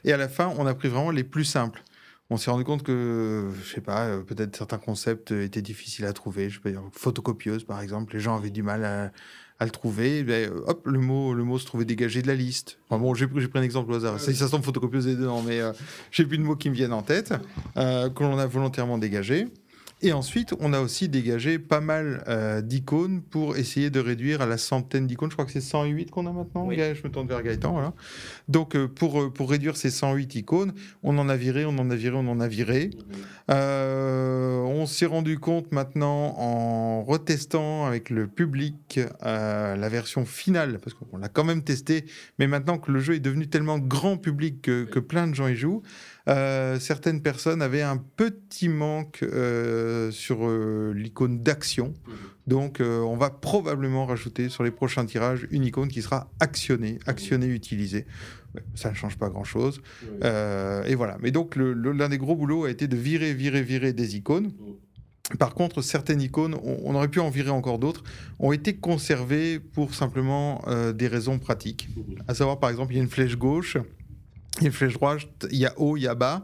Et 0.05 0.13
à 0.13 0.17
la 0.17 0.29
fin, 0.29 0.53
on 0.59 0.67
a 0.67 0.75
pris 0.75 0.89
vraiment 0.89 1.11
les 1.11 1.25
plus 1.25 1.45
simples. 1.45 1.83
On 2.31 2.37
s'est 2.37 2.51
rendu 2.51 2.65
compte 2.65 2.83
que, 2.83 3.49
je 3.63 3.75
sais 3.75 3.81
pas, 3.81 4.07
euh, 4.07 4.23
peut-être 4.23 4.55
certains 4.55 4.77
concepts 4.77 5.31
étaient 5.31 5.63
difficiles 5.63 6.05
à 6.05 6.13
trouver. 6.13 6.51
Je 6.51 6.61
peux 6.61 6.71
dire, 6.71 6.83
photocopieuse, 6.93 7.65
par 7.65 7.81
exemple, 7.81 8.13
les 8.13 8.21
gens 8.21 8.37
avaient 8.37 8.51
du 8.51 8.63
mal 8.63 8.85
à, 8.85 9.13
à 9.59 9.65
le 9.65 9.71
trouver. 9.71 10.23
Ben, 10.23 10.51
euh, 10.51 10.63
hop, 10.67 10.87
le 10.87 10.99
mot, 10.99 11.35
le 11.35 11.45
mot 11.45 11.59
se 11.59 11.67
trouvait 11.67 11.85
dégagé 11.85 12.23
de 12.23 12.27
la 12.27 12.35
liste. 12.35 12.79
Enfin, 12.89 13.01
bon, 13.01 13.15
j'ai 13.15 13.27
pris 13.27 13.59
un 13.59 13.63
exemple 13.63 13.93
au 13.93 13.97
hasard. 13.97 14.21
Ça, 14.21 14.33
ça 14.33 14.49
semble 14.49 14.65
photocopieuse 14.65 15.09
est 15.09 15.17
dedans, 15.17 15.43
mais 15.47 15.61
euh, 15.61 15.73
j'ai 16.11 16.25
plus 16.25 16.39
de 16.39 16.43
mots 16.43 16.57
qui 16.57 16.71
me 16.71 16.75
viennent 16.75 16.93
en 16.93 17.03
tête, 17.03 17.33
euh, 17.77 18.09
que 18.11 18.23
l'on 18.23 18.39
a 18.39 18.47
volontairement 18.47 18.99
dégagé. 18.99 19.49
Et 20.01 20.13
ensuite, 20.13 20.55
on 20.61 20.73
a 20.73 20.81
aussi 20.81 21.09
dégagé 21.09 21.59
pas 21.59 21.81
mal 21.81 22.23
euh, 22.29 22.61
d'icônes 22.61 23.21
pour 23.21 23.57
essayer 23.57 23.91
de 23.91 23.99
réduire 23.99 24.41
à 24.41 24.47
la 24.47 24.57
centaine 24.57 25.09
d'icônes. 25.09 25.31
Je 25.31 25.35
crois 25.35 25.45
que 25.45 25.51
c'est 25.51 25.61
108 25.61 26.11
qu'on 26.13 26.27
a 26.27 26.33
maintenant. 26.33 26.67
Oui. 26.67 26.77
Je 26.77 27.03
me 27.03 27.11
tourne 27.11 27.27
vers 27.27 27.43
Gaëtan. 27.43 27.73
Voilà. 27.73 27.93
Donc, 28.49 28.77
euh, 28.77 28.87
pour, 28.87 29.21
euh, 29.21 29.31
pour 29.31 29.51
réduire 29.51 29.77
ces 29.77 29.91
108 29.91 30.37
icônes, 30.37 30.73
on 31.03 31.19
en 31.19 31.29
a 31.29 31.37
viré, 31.37 31.65
on 31.65 31.77
en 31.79 31.91
a 31.91 31.97
viré, 31.97 32.17
on 32.17 32.29
en 32.29 32.39
a 32.39 32.47
viré. 32.47 32.91
Euh, 33.51 34.59
on 34.61 34.85
s'est 34.85 35.07
rendu 35.07 35.39
compte 35.39 35.73
maintenant 35.73 36.35
en 36.39 37.03
retestant 37.03 37.87
avec 37.87 38.11
le 38.11 38.27
public 38.27 39.01
euh, 39.25 39.75
la 39.75 39.89
version 39.89 40.27
finale, 40.27 40.79
parce 40.83 40.95
qu'on 40.95 41.17
l'a 41.17 41.29
quand 41.29 41.45
même 41.45 41.63
testé, 41.63 42.05
mais 42.39 42.47
maintenant 42.47 42.79
que 42.79 42.93
le 42.93 43.01
jeu 43.01 43.15
est 43.15 43.21
devenu 43.21 43.49
tellement 43.49 43.79
grand 43.79 44.19
public 44.19 44.61
que, 44.61 44.85
que 44.85 44.99
plein 44.99 45.27
de 45.27 45.35
gens 45.35 45.49
y 45.49 45.57
jouent, 45.57 45.83
euh, 46.29 46.79
certaines 46.79 47.23
personnes 47.23 47.63
avaient 47.63 47.83
un 47.83 47.97
petit 47.97 48.69
manque 48.69 49.21
euh, 49.23 50.11
sur 50.11 50.47
euh, 50.47 50.93
l'icône 50.95 51.43
d'action. 51.43 51.95
Donc, 52.47 52.81
euh, 52.81 53.01
on 53.01 53.17
va 53.17 53.31
probablement 53.31 54.07
rajouter 54.07 54.49
sur 54.49 54.65
les 54.65 54.71
prochains 54.71 55.05
tirages 55.05 55.47
une 55.51 55.65
icône 55.65 55.89
qui 55.89 56.03
sera 56.03 56.31
actionnée, 56.41 56.99
actionnée, 57.07 57.47
utilisée. 57.47 58.07
Ça 58.75 58.91
ne 58.91 58.95
change 58.95 59.19
pas 59.19 59.29
grand-chose. 59.29 59.83
Et 60.23 60.95
voilà. 60.95 61.19
Mais 61.21 61.31
donc, 61.31 61.57
l'un 61.57 62.09
des 62.09 62.19
gros 62.19 62.37
boulots 62.37 62.65
a 62.65 62.71
été 62.71 62.89
de 62.89 62.97
virer, 62.97 63.35
virer, 63.35 63.63
virer 63.63 63.93
des 63.93 64.17
icônes. 64.17 64.53
Par 65.39 65.53
contre, 65.53 65.83
certaines 65.83 66.23
icônes, 66.23 66.55
on, 66.55 66.79
on 66.85 66.95
aurait 66.95 67.09
pu 67.09 67.21
en 67.21 67.29
virer 67.29 67.51
encore 67.51 67.79
d'autres, 67.79 68.03
ont 68.39 68.53
été 68.53 68.77
conservées 68.77 69.61
pour 69.61 69.95
simplement 69.95 70.63
euh, 70.67 70.95
des 70.95 71.07
raisons 71.07 71.39
pratiques. 71.39 71.91
À 72.29 72.35
savoir, 72.35 72.59
par 72.59 72.71
exemple, 72.71 72.95
il 72.95 72.97
y 72.97 73.01
a 73.01 73.03
une 73.03 73.11
flèche 73.11 73.37
gauche, 73.37 73.77
il 74.57 74.63
y 74.63 74.65
a 74.65 74.69
une 74.69 74.73
flèche 74.73 74.95
droite, 74.95 75.27
il 75.51 75.59
y 75.59 75.67
a 75.67 75.73
haut, 75.79 75.97
il 75.97 76.03
y 76.03 76.09
a 76.09 76.15
bas. 76.15 76.43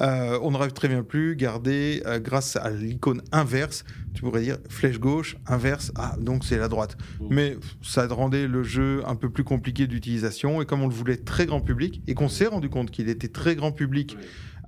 Euh, 0.00 0.38
on 0.42 0.52
n'aurait 0.52 0.70
très 0.70 0.86
bien 0.86 1.02
pu 1.02 1.34
garder, 1.34 2.04
euh, 2.06 2.20
grâce 2.20 2.54
à 2.54 2.70
l'icône 2.70 3.20
inverse, 3.32 3.84
tu 4.14 4.22
pourrais 4.22 4.42
dire 4.42 4.58
flèche 4.68 5.00
gauche, 5.00 5.36
inverse, 5.48 5.90
ah, 5.96 6.14
donc 6.20 6.44
c'est 6.44 6.56
la 6.56 6.68
droite. 6.68 6.96
Mais 7.30 7.56
ça 7.82 8.06
rendait 8.06 8.46
le 8.46 8.62
jeu 8.62 9.02
un 9.06 9.16
peu 9.16 9.28
plus 9.28 9.42
compliqué 9.42 9.88
d'utilisation. 9.88 10.62
Et 10.62 10.66
comme 10.66 10.82
on 10.82 10.86
le 10.88 10.94
voulait 10.94 11.16
très 11.16 11.46
grand 11.46 11.60
public, 11.60 12.00
et 12.06 12.14
qu'on 12.14 12.28
s'est 12.28 12.46
rendu 12.46 12.68
compte 12.68 12.92
qu'il 12.92 13.08
était 13.08 13.26
très 13.26 13.56
grand 13.56 13.72
public, 13.72 14.16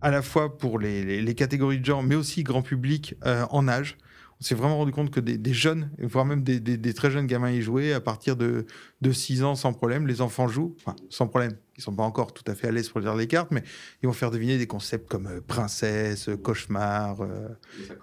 à 0.03 0.11
la 0.11 0.21
fois 0.23 0.59
pour 0.59 0.81
les, 0.81 1.05
les- 1.05 1.23
les 1.23 1.35
catégories 1.37 1.79
de 1.79 1.85
genre, 1.85 2.03
mais 2.03 2.17
aussi 2.17 2.43
grand 2.43 2.63
public 2.63 3.15
euh, 3.25 3.45
en 3.51 3.69
âge, 3.69 3.99
on 4.41 4.43
s'est 4.45 4.55
vraiment 4.57 4.79
rendu 4.79 4.91
compte 4.91 5.11
que 5.13 5.21
des, 5.21 5.37
des 5.39 5.53
jeunes, 5.53 5.91
voire 6.03 6.25
même 6.25 6.43
des, 6.43 6.59
des- 6.59 6.79
des 6.79 6.95
très 6.95 7.11
jeunes 7.11 7.27
gamins 7.27 7.51
y 7.53 7.61
jouaient 7.61 7.93
à 7.93 8.01
partir 8.01 8.35
de, 8.35 8.67
de 9.01 9.13
6 9.13 9.45
ans 9.45 9.55
sans 9.55 9.75
problème. 9.75 10.07
Les 10.09 10.23
enfants 10.23 10.49
jouent, 10.49 10.75
enfin, 10.81 10.97
sans 11.09 11.29
problème. 11.29 11.53
Ils 11.81 11.83
sont 11.83 11.95
pas 11.95 12.03
encore 12.03 12.35
tout 12.35 12.45
à 12.47 12.55
fait 12.55 12.69
à 12.69 12.73
l'aise 12.73 12.91
pour 12.91 13.01
lire 13.01 13.15
les 13.15 13.27
cartes, 13.27 13.51
mais 13.51 13.63
ils 14.03 14.07
vont 14.07 14.13
faire 14.13 14.31
deviner 14.31 14.59
des 14.59 14.67
concepts 14.67 15.09
comme 15.09 15.27
euh, 15.27 15.41
princesse, 15.41 16.29
euh, 16.29 16.37
cauchemar, 16.37 17.23
euh, 17.23 17.49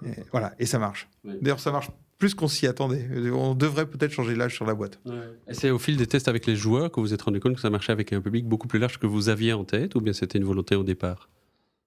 et 0.04 0.24
voilà, 0.32 0.52
et 0.58 0.66
ça 0.66 0.80
marche. 0.80 1.08
Ouais. 1.24 1.38
D'ailleurs, 1.40 1.60
ça 1.60 1.70
marche 1.70 1.92
plus 2.18 2.34
qu'on 2.34 2.48
s'y 2.48 2.66
attendait. 2.66 3.08
On 3.32 3.54
devrait 3.54 3.86
peut-être 3.86 4.10
changer 4.10 4.34
l'âge 4.34 4.56
sur 4.56 4.66
la 4.66 4.74
boîte. 4.74 4.98
Et 5.46 5.54
c'est 5.54 5.70
au 5.70 5.78
fil 5.78 5.96
des 5.96 6.08
tests 6.08 6.26
avec 6.26 6.46
les 6.46 6.56
joueurs 6.56 6.90
que 6.90 6.98
vous 6.98 7.06
vous 7.06 7.14
êtes 7.14 7.22
rendu 7.22 7.38
compte 7.38 7.54
que 7.54 7.60
ça 7.60 7.70
marchait 7.70 7.92
avec 7.92 8.12
un 8.12 8.20
public 8.20 8.44
beaucoup 8.46 8.66
plus 8.66 8.80
large 8.80 8.98
que 8.98 9.06
vous 9.06 9.28
aviez 9.28 9.52
en 9.52 9.62
tête, 9.62 9.94
ou 9.94 10.00
bien 10.00 10.12
c'était 10.12 10.38
une 10.38 10.44
volonté 10.44 10.74
au 10.74 10.82
départ? 10.82 11.28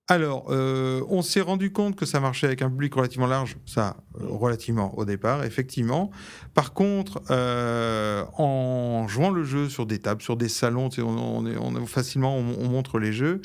Alors, 0.08 0.48
euh, 0.50 1.06
on 1.08 1.22
s'est 1.22 1.40
rendu 1.40 1.72
compte 1.72 1.96
que 1.96 2.06
ça 2.06 2.20
marchait 2.20 2.48
avec 2.48 2.62
un 2.62 2.70
public 2.70 2.94
relativement 2.94 3.28
large, 3.28 3.56
ça, 3.66 3.96
euh, 4.20 4.26
relativement 4.28 4.98
au 4.98 5.06
départ, 5.06 5.46
effectivement. 5.46 6.12
Par 6.54 6.74
contre, 6.74 7.22
euh, 7.30 8.26
en 8.38 9.08
jouant 9.08 9.30
le 9.30 9.46
jeu 9.46 9.70
sur 9.70 9.86
des 9.86 10.00
tables, 10.00 10.22
sur 10.22 10.36
des 10.36 10.50
salons, 10.50 10.90
on, 10.98 11.46
on 11.58 11.76
est, 11.82 11.86
facilement, 11.86 12.36
on, 12.36 12.58
on 12.60 12.68
montre 12.68 13.00
les 13.00 13.14
jeux, 13.14 13.42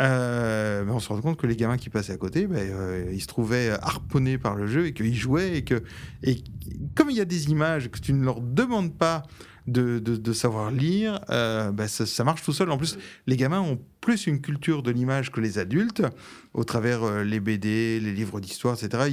ben, 0.00 0.88
on 0.88 0.98
se 0.98 1.08
rend 1.08 1.20
compte 1.20 1.36
que 1.36 1.46
les 1.46 1.54
gamins 1.54 1.76
qui 1.76 1.88
passaient 1.88 2.14
à 2.14 2.16
côté, 2.16 2.48
ben, 2.48 3.08
ils 3.12 3.22
se 3.22 3.28
trouvaient 3.28 3.70
harponnés 3.80 4.38
par 4.38 4.56
le 4.56 4.66
jeu 4.66 4.86
et 4.86 4.94
qu'ils 4.94 5.14
jouaient. 5.14 5.56
Et, 5.56 5.62
que, 5.62 5.84
et 6.24 6.42
comme 6.96 7.10
il 7.10 7.16
y 7.16 7.20
a 7.20 7.26
des 7.26 7.50
images 7.50 7.92
que 7.92 8.00
tu 8.00 8.12
ne 8.12 8.24
leur 8.24 8.40
demandes 8.40 8.96
pas 8.96 9.22
de, 9.68 10.32
savoir 10.32 10.72
lire, 10.72 11.20
ben, 11.28 11.86
ça 11.86 12.24
marche 12.24 12.42
tout 12.42 12.52
seul. 12.52 12.72
En 12.72 12.78
plus, 12.78 12.98
les 13.28 13.36
gamins 13.36 13.60
ont 13.60 13.78
plus 14.08 14.26
une 14.26 14.40
culture 14.40 14.82
de 14.82 14.90
l'image 14.90 15.30
que 15.30 15.38
les 15.38 15.58
adultes, 15.58 16.02
au 16.54 16.64
travers 16.64 17.02
euh, 17.02 17.24
les 17.24 17.40
BD, 17.40 18.00
les 18.00 18.12
livres 18.12 18.40
d'histoire, 18.40 18.74
etc. 18.74 19.12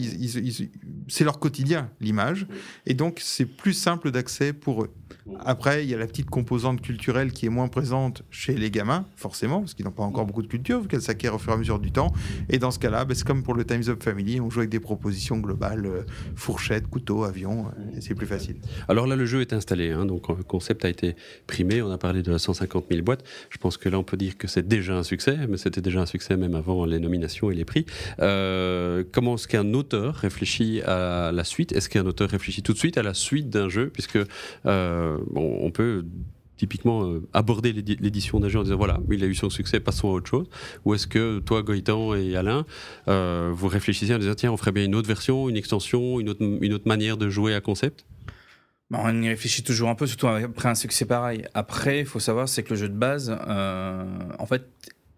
C'est 1.10 1.26
leur 1.26 1.38
quotidien, 1.38 1.90
l'image. 2.00 2.48
Et 2.86 2.94
donc, 2.94 3.20
c'est 3.22 3.46
plus 3.46 3.74
simple 3.74 4.10
d'accès 4.12 4.54
pour 4.54 4.84
eux. 4.84 4.94
Après, 5.40 5.84
il 5.84 5.90
y 5.90 5.94
a 5.94 5.98
la 5.98 6.08
petite 6.08 6.30
composante 6.30 6.82
culturelle 6.82 7.32
qui 7.32 7.46
est 7.46 7.50
moins 7.50 7.68
présente 7.68 8.24
chez 8.30 8.54
les 8.54 8.72
gamins, 8.72 9.06
forcément, 9.16 9.60
parce 9.60 9.74
qu'ils 9.74 9.86
n'ont 9.86 9.92
pas 9.92 10.04
encore 10.04 10.26
beaucoup 10.26 10.44
de 10.44 10.48
culture, 10.48 10.88
qu'elle 10.88 11.02
s'acquiert 11.02 11.34
au 11.36 11.40
fur 11.40 11.52
et 11.52 11.56
à 11.56 11.58
mesure 11.58 11.80
du 11.80 11.92
temps. 11.92 12.14
Et 12.48 12.60
dans 12.60 12.72
ce 12.72 12.80
cas-là, 12.80 13.06
ben, 13.06 13.16
c'est 13.16 13.26
comme 13.26 13.44
pour 13.44 13.56
le 13.56 13.66
Time's 13.66 13.90
Up 13.90 14.04
Family, 14.04 14.40
on 14.40 14.50
joue 14.50 14.60
avec 14.60 14.70
des 14.70 14.80
propositions 14.80 15.40
globales, 15.40 15.86
euh, 15.88 16.04
fourchette, 16.36 16.88
couteau, 16.88 17.24
avion, 17.24 17.66
euh, 17.66 17.98
et 17.98 18.02
c'est 18.02 18.14
plus 18.14 18.28
facile. 18.28 18.58
Alors 18.88 19.08
là, 19.08 19.16
le 19.16 19.26
jeu 19.26 19.42
est 19.42 19.52
installé, 19.52 19.92
hein, 19.92 20.06
donc 20.06 20.30
le 20.30 20.44
concept 20.44 20.86
a 20.86 20.90
été 20.90 21.16
primé. 21.48 21.82
On 21.82 21.92
a 21.92 21.98
parlé 21.98 22.22
de 22.22 22.38
150 22.38 22.86
000 22.90 23.04
boîtes. 23.04 23.24
Je 23.50 23.58
pense 23.58 23.78
que 23.78 23.90
là, 23.90 23.98
on 23.98 24.04
peut 24.04 24.18
dire 24.18 24.38
que 24.38 24.48
c'est 24.48 24.68
déjà 24.86 24.96
un 24.96 25.04
succès, 25.04 25.38
mais 25.50 25.58
c'était 25.58 25.82
déjà 25.82 26.02
un 26.02 26.06
succès 26.06 26.38
même 26.38 26.56
avant 26.56 26.86
les 26.86 27.00
nominations 27.00 27.50
et 27.50 27.56
les 27.56 27.66
prix. 27.66 27.86
Euh, 28.20 29.04
comment 29.12 29.36
est-ce 29.36 29.48
qu'un 29.48 29.74
auteur 29.74 30.16
réfléchit 30.16 30.82
à 30.84 31.32
la 31.34 31.44
suite? 31.44 31.72
Est-ce 31.72 31.90
qu'un 31.90 32.06
auteur 32.06 32.30
réfléchit 32.30 32.62
tout 32.62 32.74
de 32.74 32.78
suite 32.78 32.98
à 32.98 33.04
la 33.04 33.16
suite 33.16 33.50
d'un 33.50 33.68
jeu? 33.68 33.90
Puisque 33.90 34.20
euh, 34.66 35.18
on 35.36 35.72
peut 35.72 36.06
typiquement 36.58 37.04
euh, 37.04 37.22
aborder 37.34 37.74
l'édi- 37.74 37.98
l'édition 38.00 38.40
d'un 38.40 38.48
jeu 38.48 38.60
en 38.60 38.64
disant 38.64 38.78
voilà, 38.78 39.00
il 39.12 39.24
a 39.24 39.28
eu 39.28 39.36
son 39.36 39.50
succès, 39.50 39.80
passons 39.80 40.10
à 40.10 40.12
autre 40.12 40.30
chose. 40.30 40.48
Ou 40.86 40.94
est-ce 40.94 41.08
que 41.08 41.40
toi, 41.40 41.64
Goïtan 41.64 42.14
et 42.14 42.36
Alain, 42.36 42.66
vous 43.08 43.68
réfléchissez 43.68 44.14
en 44.14 44.20
disant 44.20 44.36
tiens, 44.36 44.52
on 44.52 44.58
ferait 44.58 44.72
bien 44.72 44.86
une 44.86 44.96
autre 44.96 45.08
version, 45.08 45.50
une 45.50 45.58
extension, 45.58 46.20
une 46.20 46.30
autre, 46.30 46.44
une 46.44 46.74
autre 46.74 46.88
manière 46.88 47.18
de 47.18 47.28
jouer 47.30 47.56
à 47.56 47.62
concept? 47.62 48.06
On 48.92 49.22
y 49.22 49.30
réfléchit 49.30 49.64
toujours 49.64 49.90
un 49.90 49.96
peu, 49.96 50.08
surtout 50.08 50.28
après 50.28 50.70
un 50.70 50.76
succès 50.76 51.06
pareil. 51.06 51.46
Après, 51.54 52.00
il 52.00 52.06
faut 52.06 52.20
savoir, 52.20 52.48
c'est 52.48 52.64
que 52.64 52.72
le 52.72 52.76
jeu 52.76 52.90
de 52.90 52.98
base, 52.98 53.36
euh, 53.48 54.06
en 54.38 54.46
fait, 54.46 54.68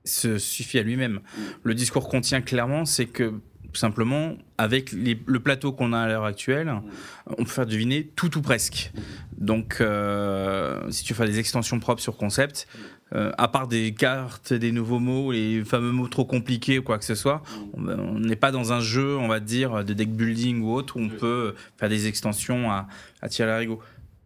se 0.06 0.38
suffit 0.38 0.80
à 0.80 0.84
lui-même. 0.84 1.20
Le 1.64 1.74
discours 1.74 2.08
qu'on 2.08 2.22
tient 2.22 2.42
clairement, 2.42 2.86
c'est 2.86 3.08
que 3.08 3.34
tout 3.78 3.82
simplement, 3.82 4.34
avec 4.58 4.92
les- 4.92 5.22
le 5.28 5.40
plateau 5.40 5.72
qu'on 5.72 5.94
a 5.94 6.00
à 6.00 6.08
l'heure 6.08 6.26
actuelle, 6.26 6.74
on 7.28 7.44
peut 7.44 7.50
faire 7.52 7.68
deviner 7.68 8.08
tout 8.16 8.36
ou 8.36 8.42
presque. 8.42 8.92
Donc, 9.38 9.78
euh, 9.82 10.82
si 10.90 11.04
tu 11.04 11.14
fais 11.14 11.28
des 11.28 11.38
extensions 11.38 11.80
propres 11.80 12.02
sur 12.02 12.18
concept, 12.18 12.68
euh, 13.14 13.32
à 13.38 13.48
part 13.48 13.68
des 13.68 13.94
cartes, 13.94 14.52
des 14.52 14.72
nouveaux 14.72 14.98
mots, 14.98 15.32
les 15.32 15.64
fameux 15.64 15.92
mots 15.92 16.08
trop 16.08 16.26
compliqués 16.26 16.80
ou 16.80 16.82
quoi 16.82 16.98
que 16.98 17.06
ce 17.06 17.14
soit, 17.14 17.44
on 17.76 18.18
n'est 18.20 18.36
pas 18.36 18.50
dans 18.52 18.74
un 18.74 18.80
jeu, 18.80 19.16
on 19.16 19.28
va 19.28 19.40
dire, 19.40 19.86
de 19.86 19.94
deck 19.94 20.10
building 20.12 20.62
ou 20.64 20.72
autre, 20.74 20.98
où 20.98 21.02
on 21.02 21.10
peut 21.10 21.54
faire 21.78 21.88
des 21.90 22.08
extensions 22.08 22.72
à, 22.72 22.88
à 23.22 23.30
tirer 23.30 23.52
à. 23.52 23.80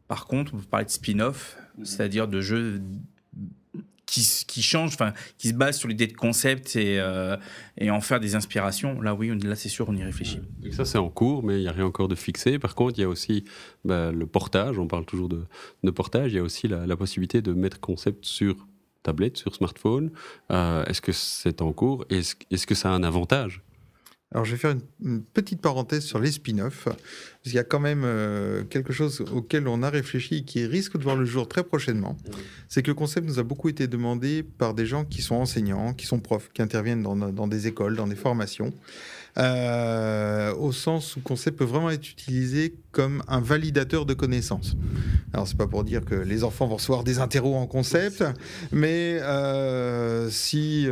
Par 0.07 0.27
contre, 0.27 0.53
on 0.53 0.59
peut 0.59 0.63
parler 0.63 0.85
de 0.85 0.91
spin-off, 0.91 1.57
c'est-à-dire 1.83 2.29
de 2.29 2.39
jeux 2.39 2.81
qui, 4.11 4.45
qui 4.45 4.75
enfin, 4.75 5.13
qui 5.37 5.47
se 5.49 5.53
basent 5.53 5.77
sur 5.77 5.87
l'idée 5.87 6.07
de 6.07 6.13
concept 6.13 6.75
et, 6.75 6.99
euh, 6.99 7.37
et 7.77 7.89
en 7.89 8.01
faire 8.01 8.19
des 8.19 8.35
inspirations. 8.35 8.99
Là, 9.01 9.15
oui, 9.15 9.31
là, 9.41 9.55
c'est 9.55 9.69
sûr, 9.69 9.87
on 9.87 9.95
y 9.95 10.03
réfléchit. 10.03 10.41
Donc 10.59 10.73
ça, 10.73 10.83
c'est 10.83 10.97
en 10.97 11.09
cours, 11.09 11.43
mais 11.43 11.59
il 11.59 11.61
n'y 11.61 11.69
a 11.69 11.71
rien 11.71 11.85
encore 11.85 12.09
de 12.09 12.15
fixé. 12.15 12.59
Par 12.59 12.75
contre, 12.75 12.99
il 12.99 13.03
y 13.03 13.05
a 13.05 13.07
aussi 13.07 13.45
bah, 13.85 14.11
le 14.11 14.27
portage. 14.27 14.77
On 14.77 14.87
parle 14.87 15.05
toujours 15.05 15.29
de, 15.29 15.91
portage. 15.91 16.33
Il 16.33 16.35
y 16.35 16.39
a 16.39 16.43
aussi 16.43 16.67
la, 16.67 16.97
possibilité 16.97 17.41
de 17.41 17.53
mettre 17.53 17.79
concept 17.79 18.25
sur 18.25 18.67
tablette, 19.01 19.37
sur 19.37 19.55
smartphone. 19.55 20.11
Euh, 20.51 20.83
est-ce 20.85 21.01
que 21.01 21.13
c'est 21.13 21.61
en 21.61 21.71
cours? 21.71 22.05
Est-ce 22.09 22.35
est-ce 22.51 22.67
que 22.67 22.75
ça 22.75 22.91
a 22.91 22.93
un 22.93 23.03
avantage? 23.03 23.63
Alors, 24.33 24.45
je 24.45 24.51
vais 24.51 24.57
faire 24.57 24.73
une, 25.03 25.23
petite 25.23 25.59
parenthèse 25.59 26.05
sur 26.05 26.17
les 26.17 26.31
spin-offs, 26.31 26.85
parce 26.85 26.97
qu'il 27.43 27.55
y 27.55 27.59
a 27.59 27.65
quand 27.65 27.81
même 27.81 28.03
euh, 28.05 28.63
quelque 28.63 28.93
chose 28.93 29.21
auquel 29.33 29.67
on 29.67 29.83
a 29.83 29.89
réfléchi 29.89 30.37
et 30.37 30.43
qui 30.43 30.65
risque 30.65 30.97
de 30.97 31.03
voir 31.03 31.17
le 31.17 31.25
jour 31.25 31.49
très 31.49 31.63
prochainement. 31.63 32.15
C'est 32.69 32.81
que 32.81 32.87
le 32.87 32.93
concept 32.93 33.27
nous 33.27 33.39
a 33.39 33.43
beaucoup 33.43 33.67
été 33.67 33.87
demandé 33.87 34.43
par 34.43 34.73
des 34.73 34.85
gens 34.85 35.03
qui 35.03 35.21
sont 35.21 35.35
enseignants, 35.35 35.93
qui 35.93 36.05
sont 36.05 36.19
profs, 36.19 36.49
qui 36.53 36.61
interviennent 36.61 37.03
dans, 37.03 37.47
des 37.47 37.67
écoles, 37.67 37.97
dans 37.97 38.07
des 38.07 38.15
formations, 38.15 38.71
euh, 39.37 40.53
au 40.55 40.71
sens 40.71 41.17
où 41.17 41.19
le 41.19 41.23
concept 41.23 41.57
peut 41.57 41.65
vraiment 41.65 41.89
être 41.89 42.09
utilisé 42.09 42.75
comme 42.93 43.23
un 43.27 43.41
validateur 43.41 44.05
de 44.05 44.13
connaissances. 44.13 44.77
Alors, 45.33 45.45
c'est 45.45 45.57
pas 45.57 45.67
pour 45.67 45.83
dire 45.83 46.05
que 46.05 46.15
les 46.15 46.45
enfants 46.45 46.67
vont 46.67 46.75
recevoir 46.75 47.03
des 47.03 47.19
interros 47.19 47.55
en 47.55 47.67
concept, 47.67 48.23
mais 48.71 49.19
euh, 49.21 50.29
si 50.29 50.87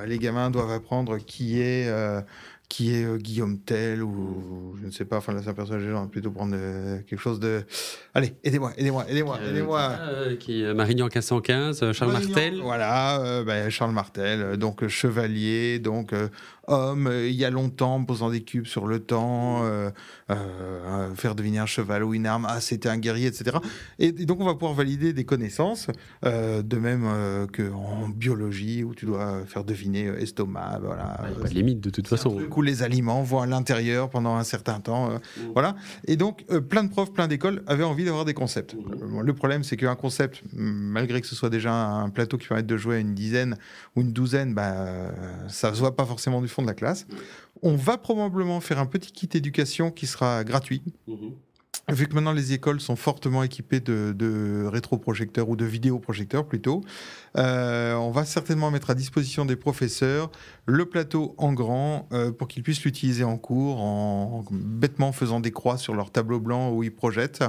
pas, 0.00 0.06
les 0.06 0.18
gamins 0.18 0.50
doivent 0.50 0.70
apprendre 0.70 1.18
qui 1.18 1.60
est 1.60 1.88
euh, 1.88 2.20
qui 2.70 2.94
est 2.94 3.04
euh, 3.04 3.18
Guillaume 3.18 3.58
Tell 3.58 4.02
ou 4.02 4.76
je 4.80 4.86
ne 4.86 4.92
sais 4.92 5.04
pas, 5.04 5.18
enfin 5.18 5.34
là 5.34 5.40
c'est 5.42 5.50
un 5.50 5.54
personnage 5.54 5.82
gens 5.82 6.06
plutôt 6.06 6.30
prendre 6.30 6.54
euh, 6.56 7.00
quelque 7.06 7.18
chose 7.18 7.40
de. 7.40 7.64
Allez, 8.14 8.32
aidez-moi, 8.44 8.72
aidez-moi, 8.78 9.04
aidez-moi, 9.08 9.38
aidez-moi. 9.46 9.80
Euh, 10.00 10.36
qui, 10.36 10.64
euh, 10.64 10.72
Marignan 10.72 11.06
1515, 11.06 11.82
euh, 11.82 11.92
Charles 11.92 12.12
Marignan, 12.12 12.30
Martel. 12.30 12.60
Voilà, 12.62 13.20
euh, 13.20 13.44
ben, 13.44 13.68
Charles 13.70 13.92
Martel, 13.92 14.56
donc 14.56 14.86
chevalier, 14.86 15.80
donc 15.80 16.12
euh, 16.12 16.28
homme, 16.70 17.06
euh, 17.08 17.28
il 17.28 17.34
y 17.34 17.44
a 17.44 17.50
longtemps, 17.50 18.02
posant 18.04 18.30
des 18.30 18.42
cubes 18.42 18.66
sur 18.66 18.86
le 18.86 19.00
temps, 19.00 19.64
euh, 19.64 19.90
euh, 20.30 21.14
faire 21.14 21.34
deviner 21.34 21.58
un 21.58 21.66
cheval 21.66 22.04
ou 22.04 22.14
une 22.14 22.26
arme, 22.26 22.46
ah 22.48 22.60
c'était 22.60 22.88
un 22.88 22.98
guerrier, 22.98 23.26
etc. 23.26 23.58
Et, 23.98 24.06
et 24.06 24.12
donc 24.26 24.40
on 24.40 24.44
va 24.44 24.54
pouvoir 24.54 24.74
valider 24.74 25.12
des 25.12 25.24
connaissances, 25.24 25.88
euh, 26.24 26.62
de 26.62 26.76
même 26.76 27.04
euh, 27.04 27.46
qu'en 27.46 28.08
biologie, 28.08 28.84
où 28.84 28.94
tu 28.94 29.06
dois 29.06 29.44
faire 29.46 29.64
deviner 29.64 30.06
euh, 30.06 30.20
estomac, 30.20 30.78
voilà. 30.82 31.20
Il 31.24 31.30
n'y 31.30 31.36
a 31.36 31.40
pas 31.40 31.48
de 31.48 31.54
limite 31.54 31.80
de 31.80 31.90
toute 31.90 32.06
façon. 32.08 32.38
Les 32.62 32.82
aliments 32.82 33.22
vont 33.22 33.40
à 33.40 33.46
l'intérieur 33.46 34.10
pendant 34.10 34.36
un 34.36 34.44
certain 34.44 34.80
temps. 34.80 35.10
euh, 35.10 35.18
Voilà. 35.54 35.76
Et 36.06 36.16
donc, 36.16 36.44
euh, 36.50 36.60
plein 36.60 36.84
de 36.84 36.90
profs, 36.90 37.12
plein 37.12 37.28
d'écoles 37.28 37.62
avaient 37.66 37.84
envie 37.84 38.04
d'avoir 38.04 38.24
des 38.24 38.34
concepts. 38.34 38.74
Euh, 38.74 39.06
bon, 39.06 39.20
le 39.20 39.32
problème, 39.34 39.64
c'est 39.64 39.76
qu'un 39.76 39.94
concept, 39.96 40.42
m- 40.52 40.60
malgré 40.92 41.20
que 41.20 41.26
ce 41.26 41.34
soit 41.34 41.50
déjà 41.50 41.72
un 41.74 42.08
plateau 42.10 42.38
qui 42.38 42.46
permette 42.48 42.66
de 42.66 42.76
jouer 42.76 42.96
à 42.96 42.98
une 42.98 43.14
dizaine 43.14 43.56
ou 43.96 44.00
une 44.02 44.12
douzaine, 44.12 44.54
bah, 44.54 44.72
euh, 44.72 45.10
ça 45.48 45.70
ne 45.70 45.74
se 45.74 45.80
voit 45.80 45.96
pas 45.96 46.04
forcément 46.06 46.40
du 46.40 46.48
fond 46.48 46.62
de 46.62 46.66
la 46.66 46.74
classe. 46.74 47.06
On 47.62 47.76
va 47.76 47.98
probablement 47.98 48.60
faire 48.60 48.78
un 48.78 48.86
petit 48.86 49.12
kit 49.12 49.28
éducation 49.34 49.90
qui 49.90 50.06
sera 50.06 50.44
gratuit. 50.44 50.82
Vu 51.92 52.06
que 52.06 52.14
maintenant 52.14 52.32
les 52.32 52.52
écoles 52.52 52.80
sont 52.80 52.96
fortement 52.96 53.42
équipées 53.42 53.80
de, 53.80 54.14
de 54.16 54.64
rétroprojecteurs 54.66 55.48
ou 55.48 55.56
de 55.56 55.64
vidéoprojecteurs 55.64 56.46
plutôt, 56.46 56.82
euh, 57.36 57.94
on 57.94 58.10
va 58.10 58.24
certainement 58.24 58.70
mettre 58.70 58.90
à 58.90 58.94
disposition 58.94 59.44
des 59.44 59.56
professeurs 59.56 60.30
le 60.66 60.86
plateau 60.86 61.34
en 61.38 61.52
grand 61.52 62.08
euh, 62.12 62.32
pour 62.32 62.48
qu'ils 62.48 62.62
puissent 62.62 62.84
l'utiliser 62.84 63.24
en 63.24 63.38
cours 63.38 63.80
en, 63.80 64.44
en 64.48 64.54
bêtement 64.54 65.12
faisant 65.12 65.40
des 65.40 65.50
croix 65.50 65.78
sur 65.78 65.94
leur 65.94 66.10
tableau 66.10 66.40
blanc 66.40 66.72
où 66.72 66.82
ils 66.82 66.94
projettent, 66.94 67.44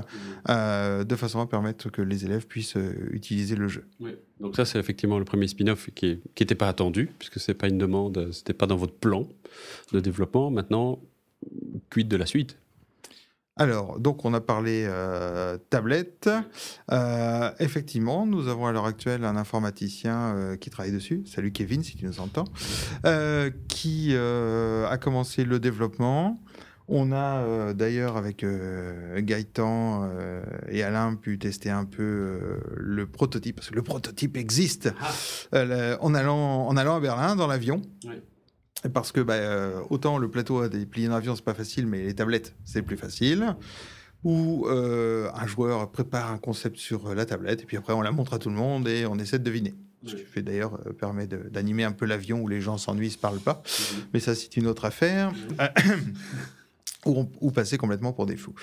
euh, 0.50 1.04
de 1.04 1.16
façon 1.16 1.40
à 1.40 1.48
permettre 1.48 1.90
que 1.90 2.02
les 2.02 2.26
élèves 2.26 2.48
puissent 2.48 2.78
utiliser 3.12 3.56
le 3.56 3.68
jeu. 3.68 3.86
Donc 4.40 4.56
ça, 4.56 4.66
c'est 4.66 4.80
effectivement 4.80 5.20
le 5.20 5.26
premier 5.26 5.48
spin-off 5.48 5.90
qui 5.94 6.20
n'était 6.40 6.56
pas 6.56 6.68
attendu, 6.68 7.10
puisque 7.20 7.40
c'est 7.40 7.54
pas 7.54 7.68
une 7.68 7.78
demande, 7.78 8.30
c'était 8.32 8.54
pas 8.54 8.68
dans 8.68 8.76
votre 8.76 8.96
plan 8.96 9.28
de 9.92 10.00
développement. 10.00 10.50
Maintenant, 10.52 11.00
quid 11.90 12.08
de 12.08 12.18
la 12.18 12.26
suite? 12.26 12.58
Alors, 13.58 14.00
donc 14.00 14.24
on 14.26 14.34
a 14.34 14.40
parlé 14.42 14.86
euh, 14.88 15.58
tablette. 15.70 16.30
Euh, 16.92 17.52
effectivement, 17.60 18.26
nous 18.26 18.48
avons 18.48 18.66
à 18.66 18.72
l'heure 18.72 18.86
actuelle 18.86 19.26
un 19.26 19.36
informaticien 19.36 20.36
euh, 20.36 20.56
qui 20.56 20.70
travaille 20.70 20.94
dessus. 20.94 21.24
Salut 21.26 21.52
Kevin, 21.52 21.84
si 21.84 21.98
tu 21.98 22.06
nous 22.06 22.20
entends. 22.22 22.46
Euh, 23.06 23.52
qui 23.68 24.16
a 24.16 24.98
commencé 24.98 25.44
le 25.44 25.60
développement. 25.60 26.40
On 26.94 27.14
a 27.14 27.74
d'ailleurs 27.74 28.18
avec 28.18 28.44
Gaëtan 29.18 30.10
et 30.68 30.84
Alain 30.84 31.16
pu 31.16 31.38
tester 31.40 31.70
un 31.70 31.86
peu 31.86 32.60
le 32.76 33.06
prototype, 33.08 33.56
parce 33.58 33.70
que 33.70 33.76
le 33.76 33.82
prototype 33.82 34.36
existe, 34.36 34.94
le- 35.54 35.96
en, 36.02 36.14
allant, 36.14 36.68
en 36.68 36.76
allant 36.76 36.96
à 36.96 37.00
Berlin 37.00 37.36
dans 37.38 37.48
l'avion. 37.48 37.82
Oui. 38.06 38.16
Parce 38.94 39.12
que 39.12 39.22
bah, 39.22 39.34
euh, 39.36 39.82
autant 39.90 40.18
le 40.18 40.30
plateau 40.30 40.60
à 40.62 40.70
déplier 40.70 41.08
un 41.08 41.12
avion, 41.14 41.36
c'est 41.36 41.46
pas 41.46 41.54
facile, 41.54 41.86
mais 41.88 42.04
les 42.04 42.16
tablettes, 42.16 42.56
c'est 42.66 42.82
plus 42.82 42.98
facile. 42.98 43.56
Où 44.24 44.68
euh, 44.68 45.30
un 45.34 45.48
joueur 45.48 45.90
prépare 45.92 46.32
un 46.32 46.38
concept 46.38 46.78
sur 46.78 47.08
euh, 47.08 47.16
la 47.16 47.26
tablette, 47.26 47.62
et 47.64 47.66
puis 47.66 47.78
après 47.78 47.94
on 47.94 48.02
la 48.02 48.12
montre 48.12 48.34
à 48.34 48.40
tout 48.40 48.50
le 48.50 48.56
monde 48.56 48.88
et 48.88 49.06
on 49.08 49.18
essaie 49.18 49.40
de 49.40 49.44
deviner. 49.44 49.74
Ce 50.06 50.16
qui 50.16 50.24
fait 50.24 50.42
d'ailleurs 50.42 50.80
euh, 50.88 50.94
permet 50.94 51.28
d'animer 51.28 51.84
un 51.84 51.92
peu 51.92 52.06
l'avion 52.06 52.40
où 52.42 52.48
les 52.48 52.62
gens 52.62 52.78
s'ennuient, 52.78 53.06
ne 53.08 53.12
se 53.12 53.18
parlent 53.18 53.40
pas. 53.40 53.62
Mais 54.14 54.20
ça, 54.20 54.34
c'est 54.36 54.58
une 54.58 54.68
autre 54.68 54.86
affaire. 54.86 55.32
Ou, 57.08 57.20
on- 57.20 57.30
ou 57.42 57.50
passer 57.52 57.78
complètement 57.80 58.14
pour 58.14 58.28
des 58.28 58.38
fous. 58.38 58.54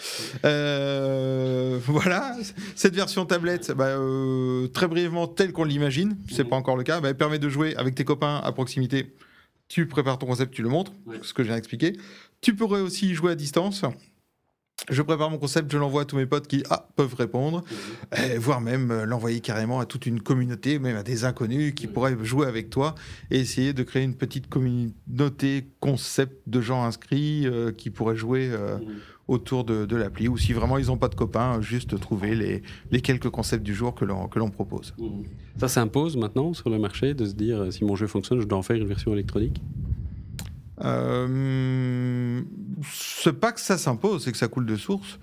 Euh, 0.45 1.79
voilà, 1.87 2.37
cette 2.77 2.95
version 2.95 3.27
tablette, 3.27 3.73
bah, 3.73 3.87
euh, 3.87 4.69
très 4.69 4.87
brièvement, 4.87 5.27
telle 5.27 5.53
qu'on 5.53 5.65
l'imagine, 5.65 6.17
c'est 6.31 6.45
pas 6.45 6.55
encore 6.57 6.77
le 6.77 6.85
cas, 6.85 7.01
bah, 7.01 7.09
elle 7.09 7.17
permet 7.17 7.41
de 7.41 7.49
jouer 7.49 7.75
avec 7.77 7.97
tes 7.97 8.05
copains 8.05 8.41
à 8.45 8.53
proximité. 8.53 9.13
Tu 9.69 9.87
prépares 9.87 10.19
ton 10.19 10.27
concept, 10.27 10.55
tu 10.55 10.63
le 10.63 10.69
montres, 10.69 10.93
ce 11.23 11.35
que 11.35 11.45
j'ai 11.45 11.53
expliqué. 11.53 11.93
Tu 12.41 12.55
pourrais 12.55 12.81
aussi 12.81 13.11
y 13.11 13.15
jouer 13.15 13.33
à 13.33 13.35
distance. 13.35 13.85
Je 14.91 15.03
prépare 15.03 15.29
mon 15.29 15.39
concept, 15.39 15.71
je 15.71 15.77
l'envoie 15.77 16.03
à 16.03 16.05
tous 16.05 16.17
mes 16.17 16.25
potes 16.25 16.47
qui 16.47 16.63
ah, 16.71 16.89
peuvent 16.97 17.15
répondre, 17.15 17.63
eh, 18.17 18.39
voire 18.39 18.61
même 18.61 18.91
euh, 18.91 19.05
l'envoyer 19.05 19.41
carrément 19.41 19.81
à 19.81 19.87
toute 19.87 20.07
une 20.07 20.21
communauté, 20.21 20.79
même 20.79 20.97
à 20.97 21.03
des 21.03 21.25
inconnus 21.25 21.75
qui 21.75 21.87
pourraient 21.89 22.17
jouer 22.23 22.47
avec 22.47 22.71
toi 22.71 22.95
et 23.31 23.39
essayer 23.41 23.73
de 23.73 23.83
créer 23.83 24.05
une 24.05 24.15
petite 24.15 24.49
communauté 24.49 25.69
concept 25.81 26.49
de 26.49 26.61
gens 26.61 26.85
inscrits 26.85 27.47
euh, 27.47 27.73
qui 27.73 27.91
pourraient 27.91 28.17
jouer 28.17 28.49
euh, 28.51 28.79
autour 29.27 29.65
de, 29.65 29.85
de 29.85 29.97
l'appli. 29.97 30.27
Ou 30.29 30.39
si 30.39 30.55
vraiment 30.55 30.79
ils 30.79 30.87
n'ont 30.87 30.97
pas 30.97 31.09
de 31.09 31.17
copains, 31.17 31.61
juste 31.61 31.99
trouver 32.01 32.35
les, 32.35 32.63
les 32.91 33.01
quelques 33.03 33.31
concepts 33.31 33.65
du 33.65 33.75
jour 33.75 33.95
que 33.95 34.07
l'on 34.07 34.29
que 34.29 34.39
l'on 34.39 34.51
propose. 34.51 34.95
Ça 35.59 35.69
s'impose 35.69 36.17
maintenant 36.17 36.55
sur 36.55 36.71
le 36.71 36.79
marché 36.79 37.13
de 37.15 37.27
se 37.27 37.35
dire 37.35 37.71
si 37.73 37.85
mon 37.85 37.97
jeu 37.97 38.07
fonctionne, 38.07 38.41
je 38.41 38.47
dois 38.47 38.59
en 38.59 38.63
faire 38.63 38.77
une 38.77 38.87
version 38.87 39.13
électronique? 39.13 39.61
Euh, 40.85 42.41
c'est 43.21 43.33
pas 43.33 43.53
que 43.53 43.61
ça 43.61 43.79
s'impose, 43.79 44.25
c'est 44.25 44.33
que 44.33 44.39
ça 44.39 44.49
coule 44.49 44.67
de 44.67 44.77
source. 44.77 45.19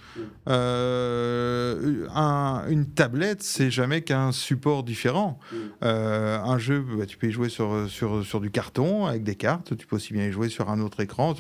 Euh, 0.86 2.08
un- 2.14 2.64
une 2.70 2.86
tablette, 2.88 3.44
c'est 3.44 3.72
jamais 3.72 4.02
qu'un 4.02 4.32
support 4.32 4.84
différent. 4.84 5.40
Euh, 5.84 6.38
un 6.40 6.58
jeu, 6.58 6.84
bah, 6.98 7.06
tu 7.06 7.18
peux 7.18 7.28
y 7.28 7.32
jouer 7.32 7.50
sur, 7.50 7.90
sur, 7.90 8.25
sur 8.25 8.42
du 8.42 8.52
carton 8.52 9.06
avec 9.06 9.24
des 9.24 9.36
cartes, 9.36 9.75
tu 9.78 9.86
peux 9.88 9.96
aussi 9.96 10.14
bien 10.14 10.28
y 10.28 10.32
jouer 10.32 10.50
sur 10.50 10.70
un 10.70 10.80
autre 10.82 11.00
écran. 11.02 11.36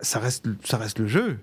Ça 0.00 0.18
reste, 0.18 0.46
ça 0.64 0.76
reste 0.78 0.98
le 0.98 1.06
jeu. 1.06 1.38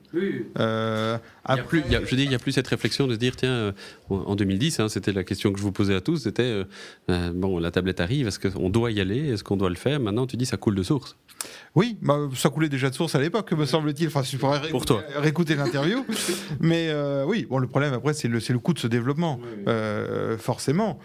Euh, 0.59 1.17
a 1.45 1.57
plus, 1.57 1.83
il 1.85 1.91
y 1.91 1.95
a- 1.95 2.03
je 2.03 2.15
dis, 2.15 2.23
il 2.23 2.29
n'y 2.29 2.35
a 2.35 2.39
plus 2.39 2.51
cette 2.53 2.67
réflexion 2.67 3.07
de 3.07 3.13
se 3.13 3.19
dire, 3.19 3.35
tiens, 3.35 3.49
euh, 3.51 3.71
en 4.09 4.35
2010, 4.35 4.79
hein, 4.79 4.89
c'était 4.89 5.11
la 5.13 5.23
question 5.23 5.51
que 5.51 5.57
je 5.59 5.63
vous 5.63 5.71
posais 5.71 5.95
à 5.95 6.01
tous, 6.01 6.17
c'était, 6.17 6.63
bon, 7.07 7.59
la 7.59 7.71
tablette 7.71 7.99
arrive, 7.99 8.27
est-ce 8.27 8.39
qu'on 8.39 8.69
doit 8.69 8.91
y 8.91 8.99
aller, 9.01 9.29
est-ce 9.29 9.43
qu'on 9.43 9.57
doit 9.57 9.69
le 9.69 9.75
faire? 9.75 9.99
Maintenant, 9.99 10.25
tu 10.27 10.37
dis, 10.37 10.45
ça 10.45 10.57
coule 10.57 10.75
de 10.75 10.83
source. 10.83 11.17
Oui, 11.75 11.97
bah, 12.01 12.29
ça 12.35 12.49
coulait 12.49 12.69
déjà 12.69 12.89
de 12.89 12.95
source 12.95 13.15
à 13.15 13.19
l'époque, 13.19 13.51
me 13.51 13.65
semble-t-il. 13.65 14.07
Enfin, 14.07 14.22
Pour 14.69 14.85
toi. 14.85 15.03
réécouter 15.15 15.55
l'interview. 15.55 16.05
Mais 16.59 16.87
euh, 16.89 17.25
oui, 17.25 17.45
bon, 17.49 17.57
le 17.57 17.67
problème 17.67 17.93
après, 17.93 18.13
c'est 18.13 18.27
le, 18.27 18.39
c'est 18.39 18.53
le 18.53 18.59
coût 18.59 18.73
de 18.73 18.79
ce 18.79 18.87
développement, 18.87 19.39
euh, 19.67 20.37
forcément. 20.37 20.99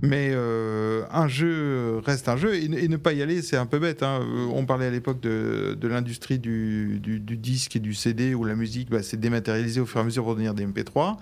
Mais 0.00 0.30
euh, 0.32 1.04
un 1.10 1.28
jeu 1.28 1.98
reste 2.04 2.28
un 2.28 2.36
jeu 2.36 2.54
et, 2.54 2.68
ne- 2.68 2.96
pas 2.96 3.12
y 3.12 3.22
aller, 3.22 3.42
c'est 3.42 3.56
un 3.56 3.66
peu 3.66 3.78
bête. 3.78 4.02
hein. 4.02 4.20
Euh, 4.22 4.46
On 4.52 4.64
parlait 4.64 4.86
à 4.86 4.90
l'époque 4.90 5.20
de, 5.20 5.76
l'industrie 5.82 6.38
du, 6.38 7.00
disque 7.00 7.76
et 7.76 7.80
du 7.80 7.94
CD 7.94 8.34
où 8.34 8.44
la 8.44 8.54
musique 8.54 8.90
bah, 8.90 9.02
s'est 9.02 9.16
dématérialisée 9.16 9.80
au 9.80 9.86
fur 9.86 9.98
et 9.98 10.02
à 10.02 10.04
mesure 10.04 10.24
pour 10.24 10.34
devenir 10.34 10.54
des 10.54 10.66
MP3. 10.66 11.16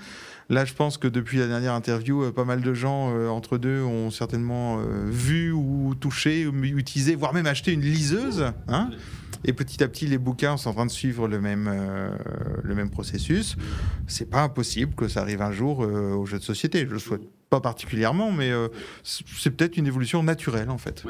Là, 0.49 0.65
je 0.65 0.75
pense 0.75 0.99
que 0.99 1.09
depuis 1.09 1.39
la 1.39 1.47
dernière 1.47 1.75
interview, 1.75 2.25
euh, 2.25 2.33
pas 2.33 2.45
mal 2.45 2.61
de 2.61 2.75
gens 2.75 3.15
entre 3.29 3.59
deux 3.59 3.83
ont 3.83 4.11
certainement 4.11 4.79
vu 5.07 5.53
ou 5.53 5.95
touché, 5.99 6.47
ou 6.47 6.55
utilisé, 6.65 7.15
voire 7.15 7.35
même 7.35 7.47
acheté 7.47 7.73
une 7.73 7.83
liseuse. 7.83 8.53
Hein 8.69 8.91
et 9.45 9.53
petit 9.53 9.83
à 9.83 9.89
petit, 9.89 10.07
les 10.07 10.19
bouquins 10.19 10.57
sont 10.57 10.71
en 10.71 10.75
train 10.75 10.87
de 10.87 10.91
suivre 10.91 11.27
le 11.27 11.41
même, 11.41 11.69
euh, 11.73 12.11
le 12.63 12.75
même 12.75 12.91
processus. 12.91 13.57
C'est 14.07 14.29
pas 14.29 14.43
impossible 14.43 14.95
que 14.95 15.09
ça 15.09 15.23
arrive 15.23 15.41
un 15.43 15.53
jour 15.53 15.79
aux 15.81 16.27
jeux 16.27 16.39
de 16.39 16.45
société. 16.45 16.81
Je 16.87 16.93
le 16.93 16.99
souhaite 16.99 17.23
pas 17.51 17.61
particulièrement, 17.61 18.33
mais 18.33 18.51
euh, 18.51 18.69
c'est 19.03 19.51
peut-être 19.51 19.77
une 19.77 19.87
évolution 19.87 20.23
naturelle 20.23 20.71
en 20.71 20.79
fait. 20.79 21.05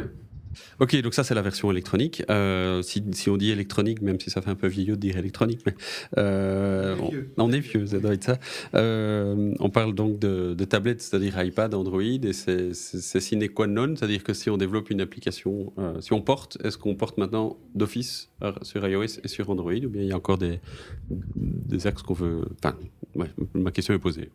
Ok, 0.80 1.00
donc 1.00 1.14
ça, 1.14 1.22
c'est 1.22 1.34
la 1.34 1.42
version 1.42 1.70
électronique. 1.70 2.24
Euh, 2.28 2.82
si, 2.82 3.04
si 3.12 3.30
on 3.30 3.36
dit 3.36 3.50
électronique, 3.50 4.02
même 4.02 4.18
si 4.18 4.30
ça 4.30 4.42
fait 4.42 4.50
un 4.50 4.56
peu 4.56 4.66
vieillot 4.66 4.96
de 4.96 5.00
dire 5.00 5.16
électronique, 5.16 5.60
mais 5.64 5.74
euh, 6.18 6.96
On 6.98 7.06
est 7.06 7.10
vieux. 7.10 7.30
on, 7.36 7.44
on 7.44 7.52
est 7.52 7.60
vieux, 7.60 7.86
ça 7.86 7.98
doit 8.00 8.14
être 8.14 8.24
ça. 8.24 8.38
Euh, 8.74 9.54
on 9.60 9.70
parle 9.70 9.94
donc 9.94 10.18
de, 10.18 10.54
de 10.54 10.64
tablettes, 10.64 11.02
c'est-à-dire 11.02 11.40
iPad, 11.40 11.72
Android, 11.72 12.02
et 12.02 12.32
c'est 12.32 12.74
sine 12.74 13.48
qua 13.48 13.68
non, 13.68 13.94
c'est-à-dire 13.96 14.24
que 14.24 14.34
si 14.34 14.50
on 14.50 14.56
développe 14.56 14.90
une 14.90 15.00
application, 15.00 15.72
euh, 15.78 16.00
si 16.00 16.12
on 16.12 16.20
porte, 16.20 16.58
est-ce 16.64 16.76
qu'on 16.78 16.96
porte 16.96 17.16
maintenant 17.18 17.56
d'office 17.74 18.30
sur 18.62 18.86
iOS 18.86 19.20
et 19.22 19.28
sur 19.28 19.50
Android, 19.50 19.72
ou 19.72 19.88
bien 19.88 20.02
il 20.02 20.08
y 20.08 20.12
a 20.12 20.16
encore 20.16 20.38
des, 20.38 20.60
des 21.10 21.86
axes 21.86 22.02
qu'on 22.02 22.14
veut... 22.14 22.44
Enfin, 22.62 22.76
ouais, 23.14 23.30
ma 23.54 23.70
question 23.70 23.94
est 23.94 23.98
posée. 23.98 24.30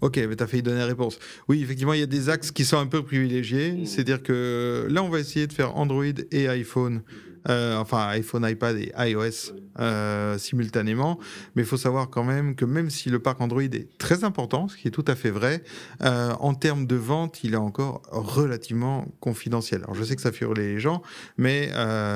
Ok, 0.00 0.16
mais 0.16 0.36
tu 0.36 0.42
as 0.42 0.46
failli 0.46 0.62
donner 0.62 0.78
la 0.78 0.86
réponse. 0.86 1.18
Oui, 1.48 1.62
effectivement, 1.62 1.92
il 1.94 2.00
y 2.00 2.02
a 2.02 2.06
des 2.06 2.28
axes 2.28 2.50
qui 2.50 2.64
sont 2.64 2.78
un 2.78 2.86
peu 2.86 3.02
privilégiés. 3.02 3.86
C'est-à-dire 3.86 4.22
que 4.22 4.86
là, 4.90 5.02
on 5.02 5.08
va 5.08 5.20
essayer 5.20 5.46
de 5.46 5.52
faire 5.52 5.76
Android 5.76 6.04
et 6.30 6.48
iPhone, 6.48 7.02
euh, 7.48 7.76
enfin 7.76 8.08
iPhone, 8.08 8.46
iPad 8.48 8.76
et 8.76 8.92
iOS 8.96 9.52
euh, 9.78 10.38
simultanément. 10.38 11.18
Mais 11.54 11.62
il 11.62 11.66
faut 11.66 11.76
savoir 11.76 12.08
quand 12.08 12.24
même 12.24 12.54
que 12.54 12.64
même 12.64 12.90
si 12.90 13.10
le 13.10 13.18
parc 13.18 13.40
Android 13.40 13.62
est 13.62 13.98
très 13.98 14.24
important, 14.24 14.68
ce 14.68 14.76
qui 14.76 14.88
est 14.88 14.90
tout 14.90 15.04
à 15.06 15.14
fait 15.14 15.30
vrai, 15.30 15.62
euh, 16.02 16.32
en 16.40 16.54
termes 16.54 16.86
de 16.86 16.96
vente, 16.96 17.44
il 17.44 17.54
est 17.54 17.58
encore 17.58 18.02
relativement 18.10 19.06
confidentiel. 19.20 19.82
Alors, 19.84 19.94
je 19.94 20.04
sais 20.04 20.16
que 20.16 20.22
ça 20.22 20.32
fait 20.32 20.44
hurler 20.44 20.74
les 20.74 20.80
gens, 20.80 21.02
mais 21.36 21.70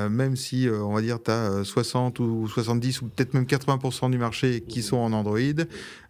même 0.09 0.35
si, 0.35 0.67
on 0.69 0.93
va 0.93 1.01
dire, 1.01 1.21
tu 1.21 1.31
as 1.31 1.63
60 1.63 2.19
ou 2.19 2.47
70 2.47 3.01
ou 3.01 3.07
peut-être 3.07 3.33
même 3.33 3.45
80% 3.45 4.11
du 4.11 4.17
marché 4.17 4.61
qui 4.61 4.81
sont 4.81 4.97
en 4.97 5.13
Android, 5.13 5.39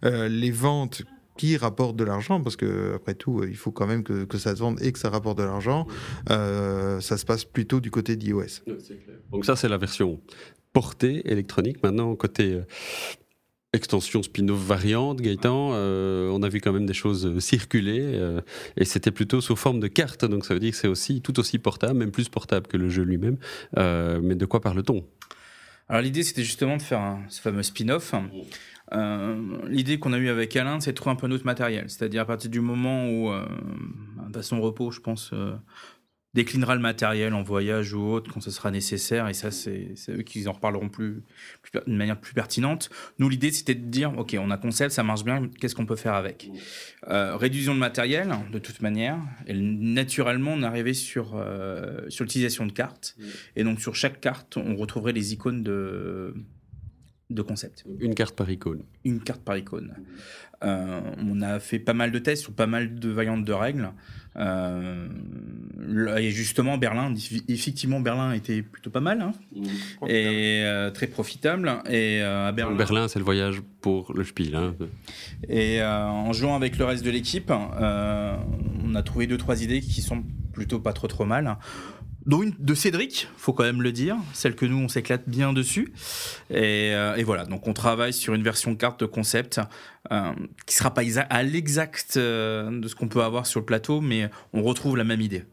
les 0.02 0.50
ventes 0.50 1.02
qui 1.40 1.56
rapportent 1.56 1.96
de 1.96 2.04
l'argent, 2.04 2.38
parce 2.44 2.56
que 2.56 2.92
après 2.94 3.14
tout, 3.22 3.40
euh, 3.40 3.48
il 3.48 3.56
faut 3.56 3.72
quand 3.78 3.86
même 3.92 4.02
que, 4.08 4.24
que 4.24 4.38
ça 4.44 4.50
se 4.54 4.60
vende 4.60 4.78
et 4.82 4.92
que 4.92 4.98
ça 4.98 5.08
rapporte 5.16 5.38
de 5.38 5.44
l'argent, 5.52 5.86
euh, 6.28 7.00
ça 7.00 7.16
se 7.16 7.24
passe 7.24 7.44
plutôt 7.56 7.80
du 7.80 7.90
côté 7.90 8.16
d'iOS. 8.16 8.60
Donc 9.32 9.44
ça, 9.46 9.56
c'est 9.56 9.68
la 9.68 9.78
version 9.78 10.20
portée 10.74 11.16
électronique. 11.32 11.78
Maintenant, 11.82 12.14
côté 12.14 12.52
euh, 12.52 12.62
extension 13.72 14.22
spin-off 14.22 14.58
variante, 14.58 15.20
Gaëtan, 15.20 15.70
euh, 15.72 16.28
on 16.30 16.42
a 16.42 16.48
vu 16.48 16.60
quand 16.60 16.72
même 16.72 16.86
des 16.86 16.98
choses 17.04 17.38
circuler, 17.38 18.00
euh, 18.02 18.40
et 18.76 18.84
c'était 18.84 19.12
plutôt 19.12 19.40
sous 19.40 19.56
forme 19.56 19.80
de 19.80 19.88
carte, 19.88 20.24
donc 20.26 20.44
ça 20.44 20.54
veut 20.54 20.60
dire 20.60 20.72
que 20.72 20.76
c'est 20.76 20.88
aussi 20.88 21.22
tout 21.22 21.38
aussi 21.40 21.58
portable, 21.58 21.98
même 21.98 22.10
plus 22.10 22.28
portable 22.28 22.66
que 22.66 22.76
le 22.76 22.88
jeu 22.90 23.02
lui-même. 23.04 23.38
Euh, 23.78 24.20
mais 24.22 24.34
de 24.34 24.44
quoi 24.44 24.60
parle-t-on? 24.60 25.04
Alors 25.88 26.02
l'idée 26.02 26.22
c'était 26.22 26.44
justement 26.44 26.76
de 26.76 26.82
faire 26.82 27.00
un- 27.00 27.22
ce 27.28 27.40
fameux 27.40 27.64
spin-off. 27.64 28.14
Euh, 28.92 29.58
l'idée 29.68 29.98
qu'on 29.98 30.12
a 30.12 30.18
eue 30.18 30.28
avec 30.28 30.54
Alain, 30.56 30.80
c'est 30.80 30.92
de 30.92 30.96
trouver 30.96 31.12
un 31.12 31.16
peu 31.16 31.28
notre 31.28 31.46
matériel. 31.46 31.84
C'est-à-dire 31.88 32.22
à 32.22 32.26
partir 32.26 32.50
du 32.50 32.60
moment 32.60 33.08
où, 33.08 33.30
euh, 33.30 33.44
à 34.34 34.42
son 34.42 34.60
repos, 34.60 34.90
je 34.90 35.00
pense, 35.00 35.30
euh, 35.32 35.54
déclinera 36.34 36.74
le 36.76 36.80
matériel 36.80 37.34
en 37.34 37.42
voyage 37.42 37.92
ou 37.92 38.02
autre 38.02 38.32
quand 38.32 38.40
ce 38.40 38.50
sera 38.50 38.70
nécessaire. 38.70 39.28
Et 39.28 39.34
ça, 39.34 39.50
c'est 39.50 39.94
eux 40.08 40.22
qui 40.22 40.46
en 40.46 40.52
reparleront 40.52 40.88
plus, 40.88 41.22
de 41.74 41.92
manière 41.92 42.20
plus 42.20 42.34
pertinente. 42.34 42.90
Nous, 43.18 43.28
l'idée, 43.28 43.50
c'était 43.50 43.74
de 43.74 43.84
dire, 43.84 44.16
OK, 44.16 44.36
on 44.38 44.50
a 44.50 44.56
concept, 44.56 44.92
ça 44.92 45.02
marche 45.02 45.24
bien, 45.24 45.48
qu'est-ce 45.60 45.74
qu'on 45.74 45.86
peut 45.86 45.96
faire 45.96 46.14
avec? 46.14 46.48
Euh, 47.08 47.36
Réduction 47.36 47.74
de 47.74 47.80
matériel, 47.80 48.32
de 48.52 48.58
toute 48.58 48.80
manière. 48.80 49.18
Et 49.46 49.54
naturellement, 49.54 50.52
on 50.52 50.62
arrivé 50.62 50.94
sur, 50.94 51.34
euh, 51.34 52.08
sur 52.08 52.24
l'utilisation 52.24 52.66
de 52.66 52.72
cartes. 52.72 53.16
Et 53.56 53.64
donc, 53.64 53.80
sur 53.80 53.94
chaque 53.94 54.20
carte, 54.20 54.56
on 54.56 54.76
retrouverait 54.76 55.12
les 55.12 55.32
icônes 55.32 55.62
de, 55.62 56.34
de 57.30 57.42
concept 57.42 57.84
Une 58.00 58.14
carte 58.14 58.34
par 58.36 58.50
icône. 58.50 58.82
une 59.04 59.20
carte 59.20 59.42
par 59.42 59.56
icône. 59.56 59.94
Euh, 60.62 61.00
on 61.26 61.40
a 61.40 61.58
fait 61.58 61.78
pas 61.78 61.94
mal 61.94 62.10
de 62.10 62.18
tests 62.18 62.42
sur 62.42 62.52
pas 62.52 62.66
mal 62.66 62.94
de 62.98 63.08
variantes 63.08 63.44
de 63.44 63.52
règles. 63.52 63.90
Euh, 64.36 65.08
et 66.18 66.30
justement, 66.30 66.76
Berlin, 66.78 67.14
effectivement, 67.48 68.00
Berlin 68.00 68.32
était 68.32 68.62
plutôt 68.62 68.90
pas 68.90 69.00
mal 69.00 69.20
hein, 69.22 69.32
et 70.06 70.62
euh, 70.64 70.90
très 70.90 71.06
profitable. 71.06 71.72
Et 71.88 72.20
euh, 72.22 72.48
à 72.48 72.52
Berlin, 72.52 72.76
Berlin, 72.76 73.08
c'est 73.08 73.18
le 73.18 73.24
voyage 73.24 73.62
pour 73.80 74.12
le 74.12 74.24
Spiel. 74.24 74.54
hein. 74.54 74.74
et 75.48 75.80
euh, 75.80 76.04
en 76.06 76.32
jouant 76.32 76.54
avec 76.56 76.76
le 76.78 76.84
reste 76.84 77.04
de 77.04 77.10
l'équipe, 77.10 77.50
euh, 77.50 78.36
on 78.84 78.94
a 78.94 79.02
trouvé 79.02 79.26
deux 79.26 79.38
trois 79.38 79.62
idées 79.62 79.80
qui 79.80 80.02
sont 80.02 80.22
plutôt 80.52 80.78
pas 80.80 80.92
trop 80.92 81.06
trop 81.06 81.24
mal. 81.24 81.56
Dont 82.26 82.42
une 82.42 82.52
de 82.58 82.74
Cédric, 82.74 83.28
faut 83.36 83.52
quand 83.54 83.64
même 83.64 83.80
le 83.80 83.92
dire, 83.92 84.16
celle 84.34 84.54
que 84.54 84.66
nous 84.66 84.76
on 84.76 84.88
s'éclate 84.88 85.28
bien 85.28 85.52
dessus. 85.54 85.92
Et, 86.50 86.92
euh, 86.94 87.16
et 87.16 87.22
voilà, 87.24 87.46
donc 87.46 87.66
on 87.66 87.72
travaille 87.72 88.12
sur 88.12 88.34
une 88.34 88.42
version 88.42 88.76
carte 88.76 89.00
de 89.00 89.06
concept 89.06 89.58
euh, 90.12 90.32
qui 90.66 90.74
sera 90.74 90.92
pas 90.92 91.02
à 91.30 91.42
l'exact 91.42 92.14
euh, 92.18 92.78
de 92.78 92.86
ce 92.88 92.94
qu'on 92.94 93.08
peut 93.08 93.22
avoir 93.22 93.46
sur 93.46 93.60
le 93.60 93.66
plateau, 93.66 94.00
mais 94.02 94.28
on 94.52 94.62
retrouve 94.62 94.96
la 94.98 95.04
même 95.04 95.20
idée. 95.22 95.44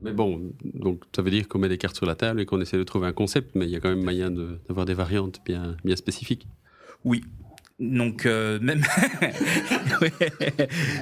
Mais 0.00 0.12
bon, 0.12 0.52
donc 0.64 1.02
ça 1.14 1.22
veut 1.22 1.30
dire 1.30 1.48
qu'on 1.48 1.58
met 1.58 1.68
des 1.68 1.76
cartes 1.76 1.96
sur 1.96 2.06
la 2.06 2.14
table 2.14 2.40
et 2.40 2.46
qu'on 2.46 2.60
essaie 2.60 2.78
de 2.78 2.84
trouver 2.84 3.08
un 3.08 3.12
concept, 3.12 3.54
mais 3.54 3.66
il 3.66 3.70
y 3.70 3.76
a 3.76 3.80
quand 3.80 3.90
même 3.90 4.02
moyen 4.02 4.30
de- 4.30 4.58
d'avoir 4.68 4.86
des 4.86 4.94
variantes 4.94 5.40
bien, 5.44 5.76
bien 5.84 5.96
spécifiques. 5.96 6.46
Oui. 7.04 7.24
Donc 7.78 8.24
euh, 8.24 8.58
même 8.60 8.80
Ouais. 10.00 10.10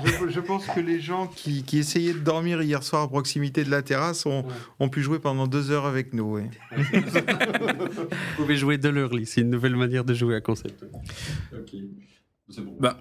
Je, 0.05 0.29
je 0.29 0.41
pense 0.41 0.67
que 0.67 0.81
les 0.81 1.01
gens 1.01 1.29
qui, 1.29 1.63
qui 1.63 1.79
essayaient 1.79 2.15
de 2.15 2.19
dormir 2.19 2.63
hier 2.63 2.83
soir 2.83 3.03
à 3.03 3.09
proximité 3.09 3.65
de 3.65 3.71
la 3.71 3.83
terrasse 3.83 4.27
ont, 4.27 4.45
ont 4.81 4.89
pu 4.89 5.03
jouer 5.03 5.19
pendant 5.19 5.47
deux 5.47 5.71
heures 5.71 5.87
avec 5.87 6.13
nous. 6.15 6.37
Vous 6.77 8.03
pouvez 8.37 8.57
jouer 8.57 8.79
de 8.79 8.89
l'early, 8.89 9.27
c'est 9.27 9.41
une 9.43 9.51
nouvelle 9.51 9.77
manière 9.77 10.05
de 10.05 10.15
jouer 10.15 10.35
à 10.37 10.41
concept. 10.41 10.85
Bah, 12.81 12.99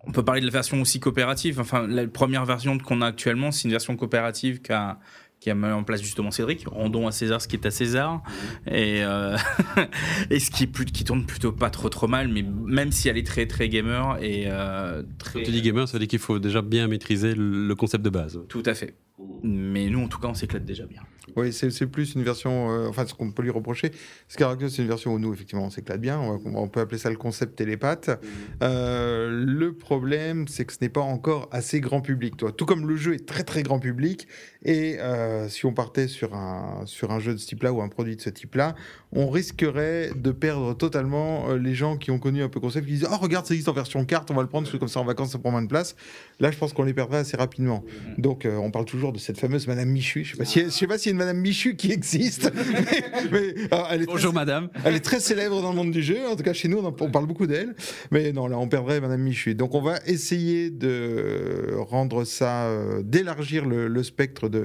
On 0.00 0.12
peut 0.12 0.24
parler 0.24 0.40
de 0.40 0.46
la 0.46 0.52
version 0.52 0.80
aussi 0.80 1.00
coopérative. 1.00 1.60
Enfin, 1.60 1.86
la 1.86 2.06
première 2.06 2.44
version 2.44 2.76
qu'on 2.78 3.02
a 3.02 3.06
actuellement, 3.06 3.50
c'est 3.50 3.64
une 3.64 3.70
version 3.70 3.96
coopérative 3.96 4.62
qui 4.62 4.72
a, 4.72 4.98
qui 5.46 5.50
a 5.52 5.54
mis 5.54 5.66
en 5.66 5.84
place 5.84 6.02
justement 6.02 6.32
Cédric. 6.32 6.66
Rendons 6.66 7.06
à 7.06 7.12
César 7.12 7.40
ce 7.40 7.46
qui 7.46 7.54
est 7.54 7.64
à 7.64 7.70
César. 7.70 8.20
Et, 8.66 9.04
euh, 9.04 9.36
et 10.30 10.40
ce 10.40 10.50
qui, 10.50 10.64
est 10.64 10.66
plus, 10.66 10.86
qui 10.86 11.04
tourne 11.04 11.24
plutôt 11.24 11.52
pas 11.52 11.70
trop 11.70 11.88
trop 11.88 12.08
mal, 12.08 12.26
mais 12.26 12.42
même 12.42 12.90
si 12.90 13.08
elle 13.08 13.16
est 13.16 13.24
très 13.24 13.46
très 13.46 13.68
gamer 13.68 14.18
et 14.20 14.46
euh, 14.48 15.04
très. 15.18 15.38
Quand 15.38 15.44
tu 15.44 15.52
dis 15.52 15.62
gamer, 15.62 15.86
ça 15.86 15.92
veut 15.92 15.98
dire 16.00 16.08
qu'il 16.08 16.18
faut 16.18 16.40
déjà 16.40 16.62
bien 16.62 16.88
maîtriser 16.88 17.34
le 17.36 17.72
concept 17.76 18.04
de 18.04 18.10
base. 18.10 18.40
Tout 18.48 18.64
à 18.66 18.74
fait. 18.74 18.96
Mais 19.42 19.88
nous, 19.88 20.00
en 20.00 20.08
tout 20.08 20.18
cas, 20.18 20.28
on 20.28 20.34
s'éclate 20.34 20.64
déjà 20.64 20.84
bien. 20.84 21.00
Oui, 21.36 21.52
c'est 21.52 21.86
plus 21.86 22.14
une 22.14 22.22
version. 22.22 22.70
Euh, 22.70 22.88
enfin, 22.88 23.06
ce 23.06 23.14
qu'on 23.14 23.32
peut 23.32 23.42
lui 23.42 23.50
reprocher, 23.50 23.90
Scaragos, 24.28 24.68
c'est 24.68 24.82
une 24.82 24.88
version 24.88 25.14
où 25.14 25.18
nous, 25.18 25.32
effectivement, 25.32 25.64
on 25.64 25.70
s'éclate 25.70 26.00
bien. 26.00 26.20
On, 26.20 26.68
peut 26.68 26.80
appeler 26.80 26.98
ça 26.98 27.10
le 27.10 27.16
concept 27.16 27.56
télépathe. 27.56 28.08
Mmh. 28.08 28.26
Euh, 28.62 29.44
le 29.44 29.72
problème, 29.72 30.48
c'est 30.48 30.64
que 30.64 30.72
ce 30.72 30.78
n'est 30.82 30.90
pas 30.90 31.00
encore 31.00 31.48
assez 31.50 31.80
grand 31.80 32.00
public. 32.00 32.36
Toi. 32.36 32.52
Tout 32.52 32.66
comme 32.66 32.86
le 32.86 32.96
jeu 32.96 33.14
est 33.14 33.26
très 33.26 33.42
très 33.42 33.62
grand 33.62 33.78
public, 33.78 34.28
et 34.66 34.98
euh, 34.98 35.48
si 35.48 35.64
on 35.64 35.72
partait 35.72 36.08
sur 36.08 36.34
un, 36.34 36.82
sur 36.84 37.12
un 37.12 37.20
jeu 37.20 37.32
de 37.32 37.38
ce 37.38 37.46
type-là 37.46 37.72
ou 37.72 37.80
un 37.80 37.88
produit 37.88 38.16
de 38.16 38.20
ce 38.20 38.30
type-là, 38.30 38.74
on 39.12 39.30
risquerait 39.30 40.10
de 40.14 40.32
perdre 40.32 40.74
totalement 40.76 41.54
les 41.54 41.74
gens 41.74 41.96
qui 41.96 42.10
ont 42.10 42.18
connu 42.18 42.42
un 42.42 42.48
peu 42.48 42.58
le 42.58 42.62
concept, 42.62 42.86
qui 42.86 42.94
disent 42.94 43.08
Oh, 43.10 43.16
regarde, 43.16 43.46
ça 43.46 43.54
existe 43.54 43.68
en 43.68 43.72
version 43.72 44.04
carte, 44.04 44.30
on 44.30 44.34
va 44.34 44.42
le 44.42 44.48
prendre, 44.48 44.66
parce 44.66 44.72
que 44.72 44.78
comme 44.78 44.88
ça 44.88 45.00
en 45.00 45.04
vacances, 45.04 45.30
ça 45.30 45.38
prend 45.38 45.52
moins 45.52 45.62
de 45.62 45.68
place. 45.68 45.96
Là, 46.40 46.50
je 46.50 46.58
pense 46.58 46.72
qu'on 46.72 46.82
les 46.82 46.92
perdrait 46.92 47.18
assez 47.18 47.36
rapidement. 47.36 47.84
Mmh. 47.86 48.20
Donc, 48.20 48.46
on 48.46 48.70
parle 48.70 48.84
toujours 48.84 49.12
de 49.12 49.18
cette 49.18 49.38
fameuse 49.38 49.66
Madame 49.66 49.88
Michu. 49.88 50.24
Je 50.24 50.32
ne 50.32 50.44
sais 50.44 50.62
pas 50.62 50.70
si, 50.70 50.70
sais 50.70 50.86
pas 50.86 50.98
si 50.98 51.14
Madame 51.14 51.38
Michu 51.38 51.76
qui 51.76 51.92
existe. 51.92 52.52
mais, 53.32 53.54
elle 53.90 54.02
est 54.02 54.06
Bonjour 54.06 54.32
Madame. 54.32 54.68
Elle 54.84 54.94
est 54.94 55.04
très 55.04 55.20
célèbre 55.20 55.60
dans 55.62 55.70
le 55.70 55.76
monde 55.76 55.90
du 55.90 56.02
jeu. 56.02 56.26
En 56.28 56.36
tout 56.36 56.42
cas, 56.42 56.52
chez 56.52 56.68
nous, 56.68 56.78
on, 56.78 57.10
parle 57.10 57.26
beaucoup 57.26 57.46
d'elle. 57.46 57.74
Mais 58.10 58.32
non, 58.32 58.46
là, 58.46 58.58
on 58.58 58.68
perdrait 58.68 59.00
Madame 59.00 59.22
Michu. 59.22 59.54
Donc, 59.54 59.74
on 59.74 59.80
va 59.80 59.98
essayer 60.06 60.70
de 60.70 61.74
rendre 61.76 62.24
ça, 62.24 62.66
euh, 62.66 63.02
d'élargir 63.02 63.64
le, 63.66 64.02
spectre 64.02 64.48
de, 64.48 64.55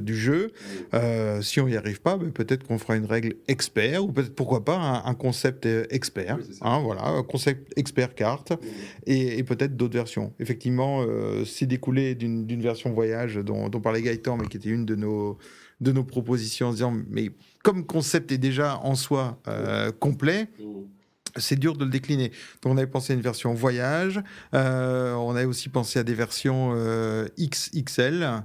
du 0.00 0.16
jeu. 0.16 0.52
Euh, 0.94 1.42
si 1.42 1.60
on 1.60 1.66
n'y 1.66 1.76
arrive 1.76 2.00
pas, 2.00 2.16
ben, 2.16 2.30
peut-être 2.30 2.64
qu'on 2.66 2.78
fera 2.78 2.96
une 2.96 3.06
règle 3.06 3.34
expert 3.46 4.04
ou 4.04 4.12
peut-être 4.12 4.34
pourquoi 4.34 4.64
pas 4.64 5.02
un, 5.04 5.14
concept 5.14 5.66
euh, 5.66 5.84
expert. 5.90 6.38
hein, 6.60 6.80
voilà, 6.80 7.06
un 7.06 7.22
concept 7.22 7.72
expert 7.76 8.14
carte 8.14 8.52
et, 9.06 9.42
peut-être 9.42 9.76
d'autres 9.76 9.94
versions. 9.94 10.32
Effectivement, 10.40 11.04
c'est 11.46 11.66
découlé 11.66 12.14
d'une 12.14 12.60
version 12.60 12.92
voyage 12.92 13.36
dont, 13.36 13.68
dont 13.68 13.80
parlait 13.80 14.02
Gaëtan, 14.02 14.36
mais 14.36 14.46
qui 14.46 14.56
était 14.56 14.68
une 14.68 14.84
de 14.84 14.94
nos 14.94 15.38
de 15.80 15.92
nos 15.92 16.04
propositions 16.04 16.68
en 16.68 16.72
disant 16.72 16.94
mais 17.08 17.30
comme 17.62 17.84
concept 17.86 18.32
est 18.32 18.38
déjà 18.38 18.78
en 18.82 18.94
soi 18.94 19.40
euh, 19.46 19.92
complet, 19.92 20.48
mmh 20.58 20.64
c'est 21.36 21.58
dur 21.58 21.76
de 21.76 21.84
le 21.84 21.90
décliner. 21.90 22.30
Donc 22.62 22.72
on 22.74 22.76
avait 22.76 22.86
pensé 22.86 23.12
à 23.12 23.16
une 23.16 23.22
version 23.22 23.54
voyage, 23.54 24.20
euh, 24.54 25.14
on 25.14 25.34
avait 25.34 25.44
aussi 25.44 25.68
pensé 25.68 25.98
à 25.98 26.04
des 26.04 26.14
versions 26.14 26.72
euh, 26.74 27.26
XXL 27.38 28.42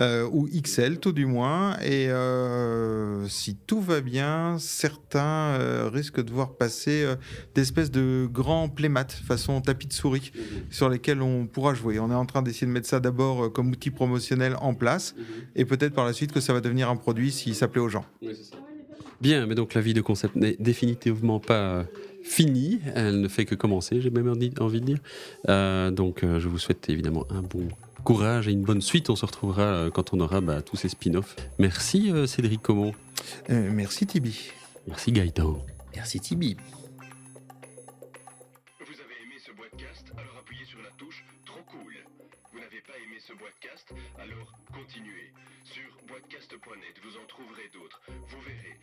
euh, 0.00 0.28
ou 0.30 0.48
XL 0.48 0.98
tout 0.98 1.12
du 1.12 1.26
moins. 1.26 1.76
Et 1.80 2.08
si 3.28 3.56
tout 3.56 3.80
va 3.80 4.00
bien, 4.00 4.56
certains 4.58 5.88
risquent 5.88 6.22
de 6.22 6.32
voir 6.32 6.54
passer 6.54 7.06
d'espèces 7.54 7.90
de 7.90 8.28
grands 8.30 8.68
playmats 8.68 9.06
façon 9.26 9.60
tapis 9.60 9.86
de 9.86 9.92
souris 9.92 10.32
sur 10.70 10.88
lesquels 10.88 11.22
on 11.22 11.46
pourra 11.46 11.74
jouer. 11.74 11.98
On 11.98 12.10
est 12.10 12.14
en 12.14 12.26
train 12.26 12.42
d'essayer 12.42 12.66
de 12.66 12.72
mettre 12.72 12.88
ça 12.88 13.00
d'abord 13.00 13.52
comme 13.52 13.70
outil 13.70 13.90
promotionnel 13.90 14.56
en 14.60 14.74
place 14.74 15.14
et 15.54 15.64
peut-être 15.64 15.94
par 15.94 16.04
la 16.04 16.12
suite 16.12 16.32
que 16.32 16.40
ça 16.40 16.52
va 16.52 16.60
devenir 16.60 16.90
un 16.90 16.96
produit 16.96 17.30
s'il 17.30 17.54
s'appelait 17.54 17.80
aux 17.80 17.88
gens. 17.88 18.04
Bien, 19.20 19.46
mais 19.46 19.54
donc 19.54 19.74
la 19.74 19.80
vie 19.80 19.94
de 19.94 20.02
concept 20.02 20.36
n'est 20.36 20.56
définitivement 20.58 21.40
pas 21.40 21.86
finie. 22.26 22.80
Elle 22.94 23.20
ne 23.20 23.28
fait 23.28 23.44
que 23.44 23.54
commencer, 23.54 24.00
j'ai 24.00 24.10
même 24.10 24.28
envie 24.28 24.80
de 24.80 24.84
dire. 24.84 24.98
Euh, 25.48 25.90
donc, 25.90 26.22
euh, 26.22 26.40
je 26.40 26.48
vous 26.48 26.58
souhaite 26.58 26.88
évidemment 26.88 27.24
un 27.30 27.42
bon 27.42 27.68
courage 28.04 28.48
et 28.48 28.52
une 28.52 28.62
bonne 28.62 28.82
suite. 28.82 29.08
On 29.10 29.16
se 29.16 29.24
retrouvera 29.24 29.62
euh, 29.62 29.90
quand 29.90 30.12
on 30.12 30.20
aura 30.20 30.40
bah, 30.40 30.62
tous 30.62 30.76
ces 30.76 30.88
spin-offs. 30.88 31.36
Merci 31.58 32.12
Cédric 32.26 32.62
Comon. 32.62 32.92
merci 33.48 34.06
Tibi. 34.06 34.50
Merci 34.86 35.12
Gaëtan. 35.12 35.64
Merci 35.94 36.20
Tibi. 36.20 36.56
Vous 38.80 39.00
avez 39.00 39.16
aimé 39.24 39.38
ce 39.38 39.50
podcast 39.52 40.12
Alors 40.16 40.36
appuyez 40.40 40.64
sur 40.64 40.78
la 40.82 40.90
touche 40.98 41.24
Trop 41.46 41.62
cool. 41.70 41.94
Vous 42.52 42.58
n'avez 42.58 42.82
pas 42.82 42.96
aimé 43.02 43.18
ce 43.18 43.32
podcast 43.32 43.94
Alors 44.18 44.52
continuez. 44.72 45.32
Sur 45.64 45.88
boitcast.net, 46.06 46.94
vous 47.02 47.16
en 47.18 47.26
trouverez 47.26 47.68
d'autres. 47.74 48.00
Vous 48.28 48.40
verrez 48.42 48.76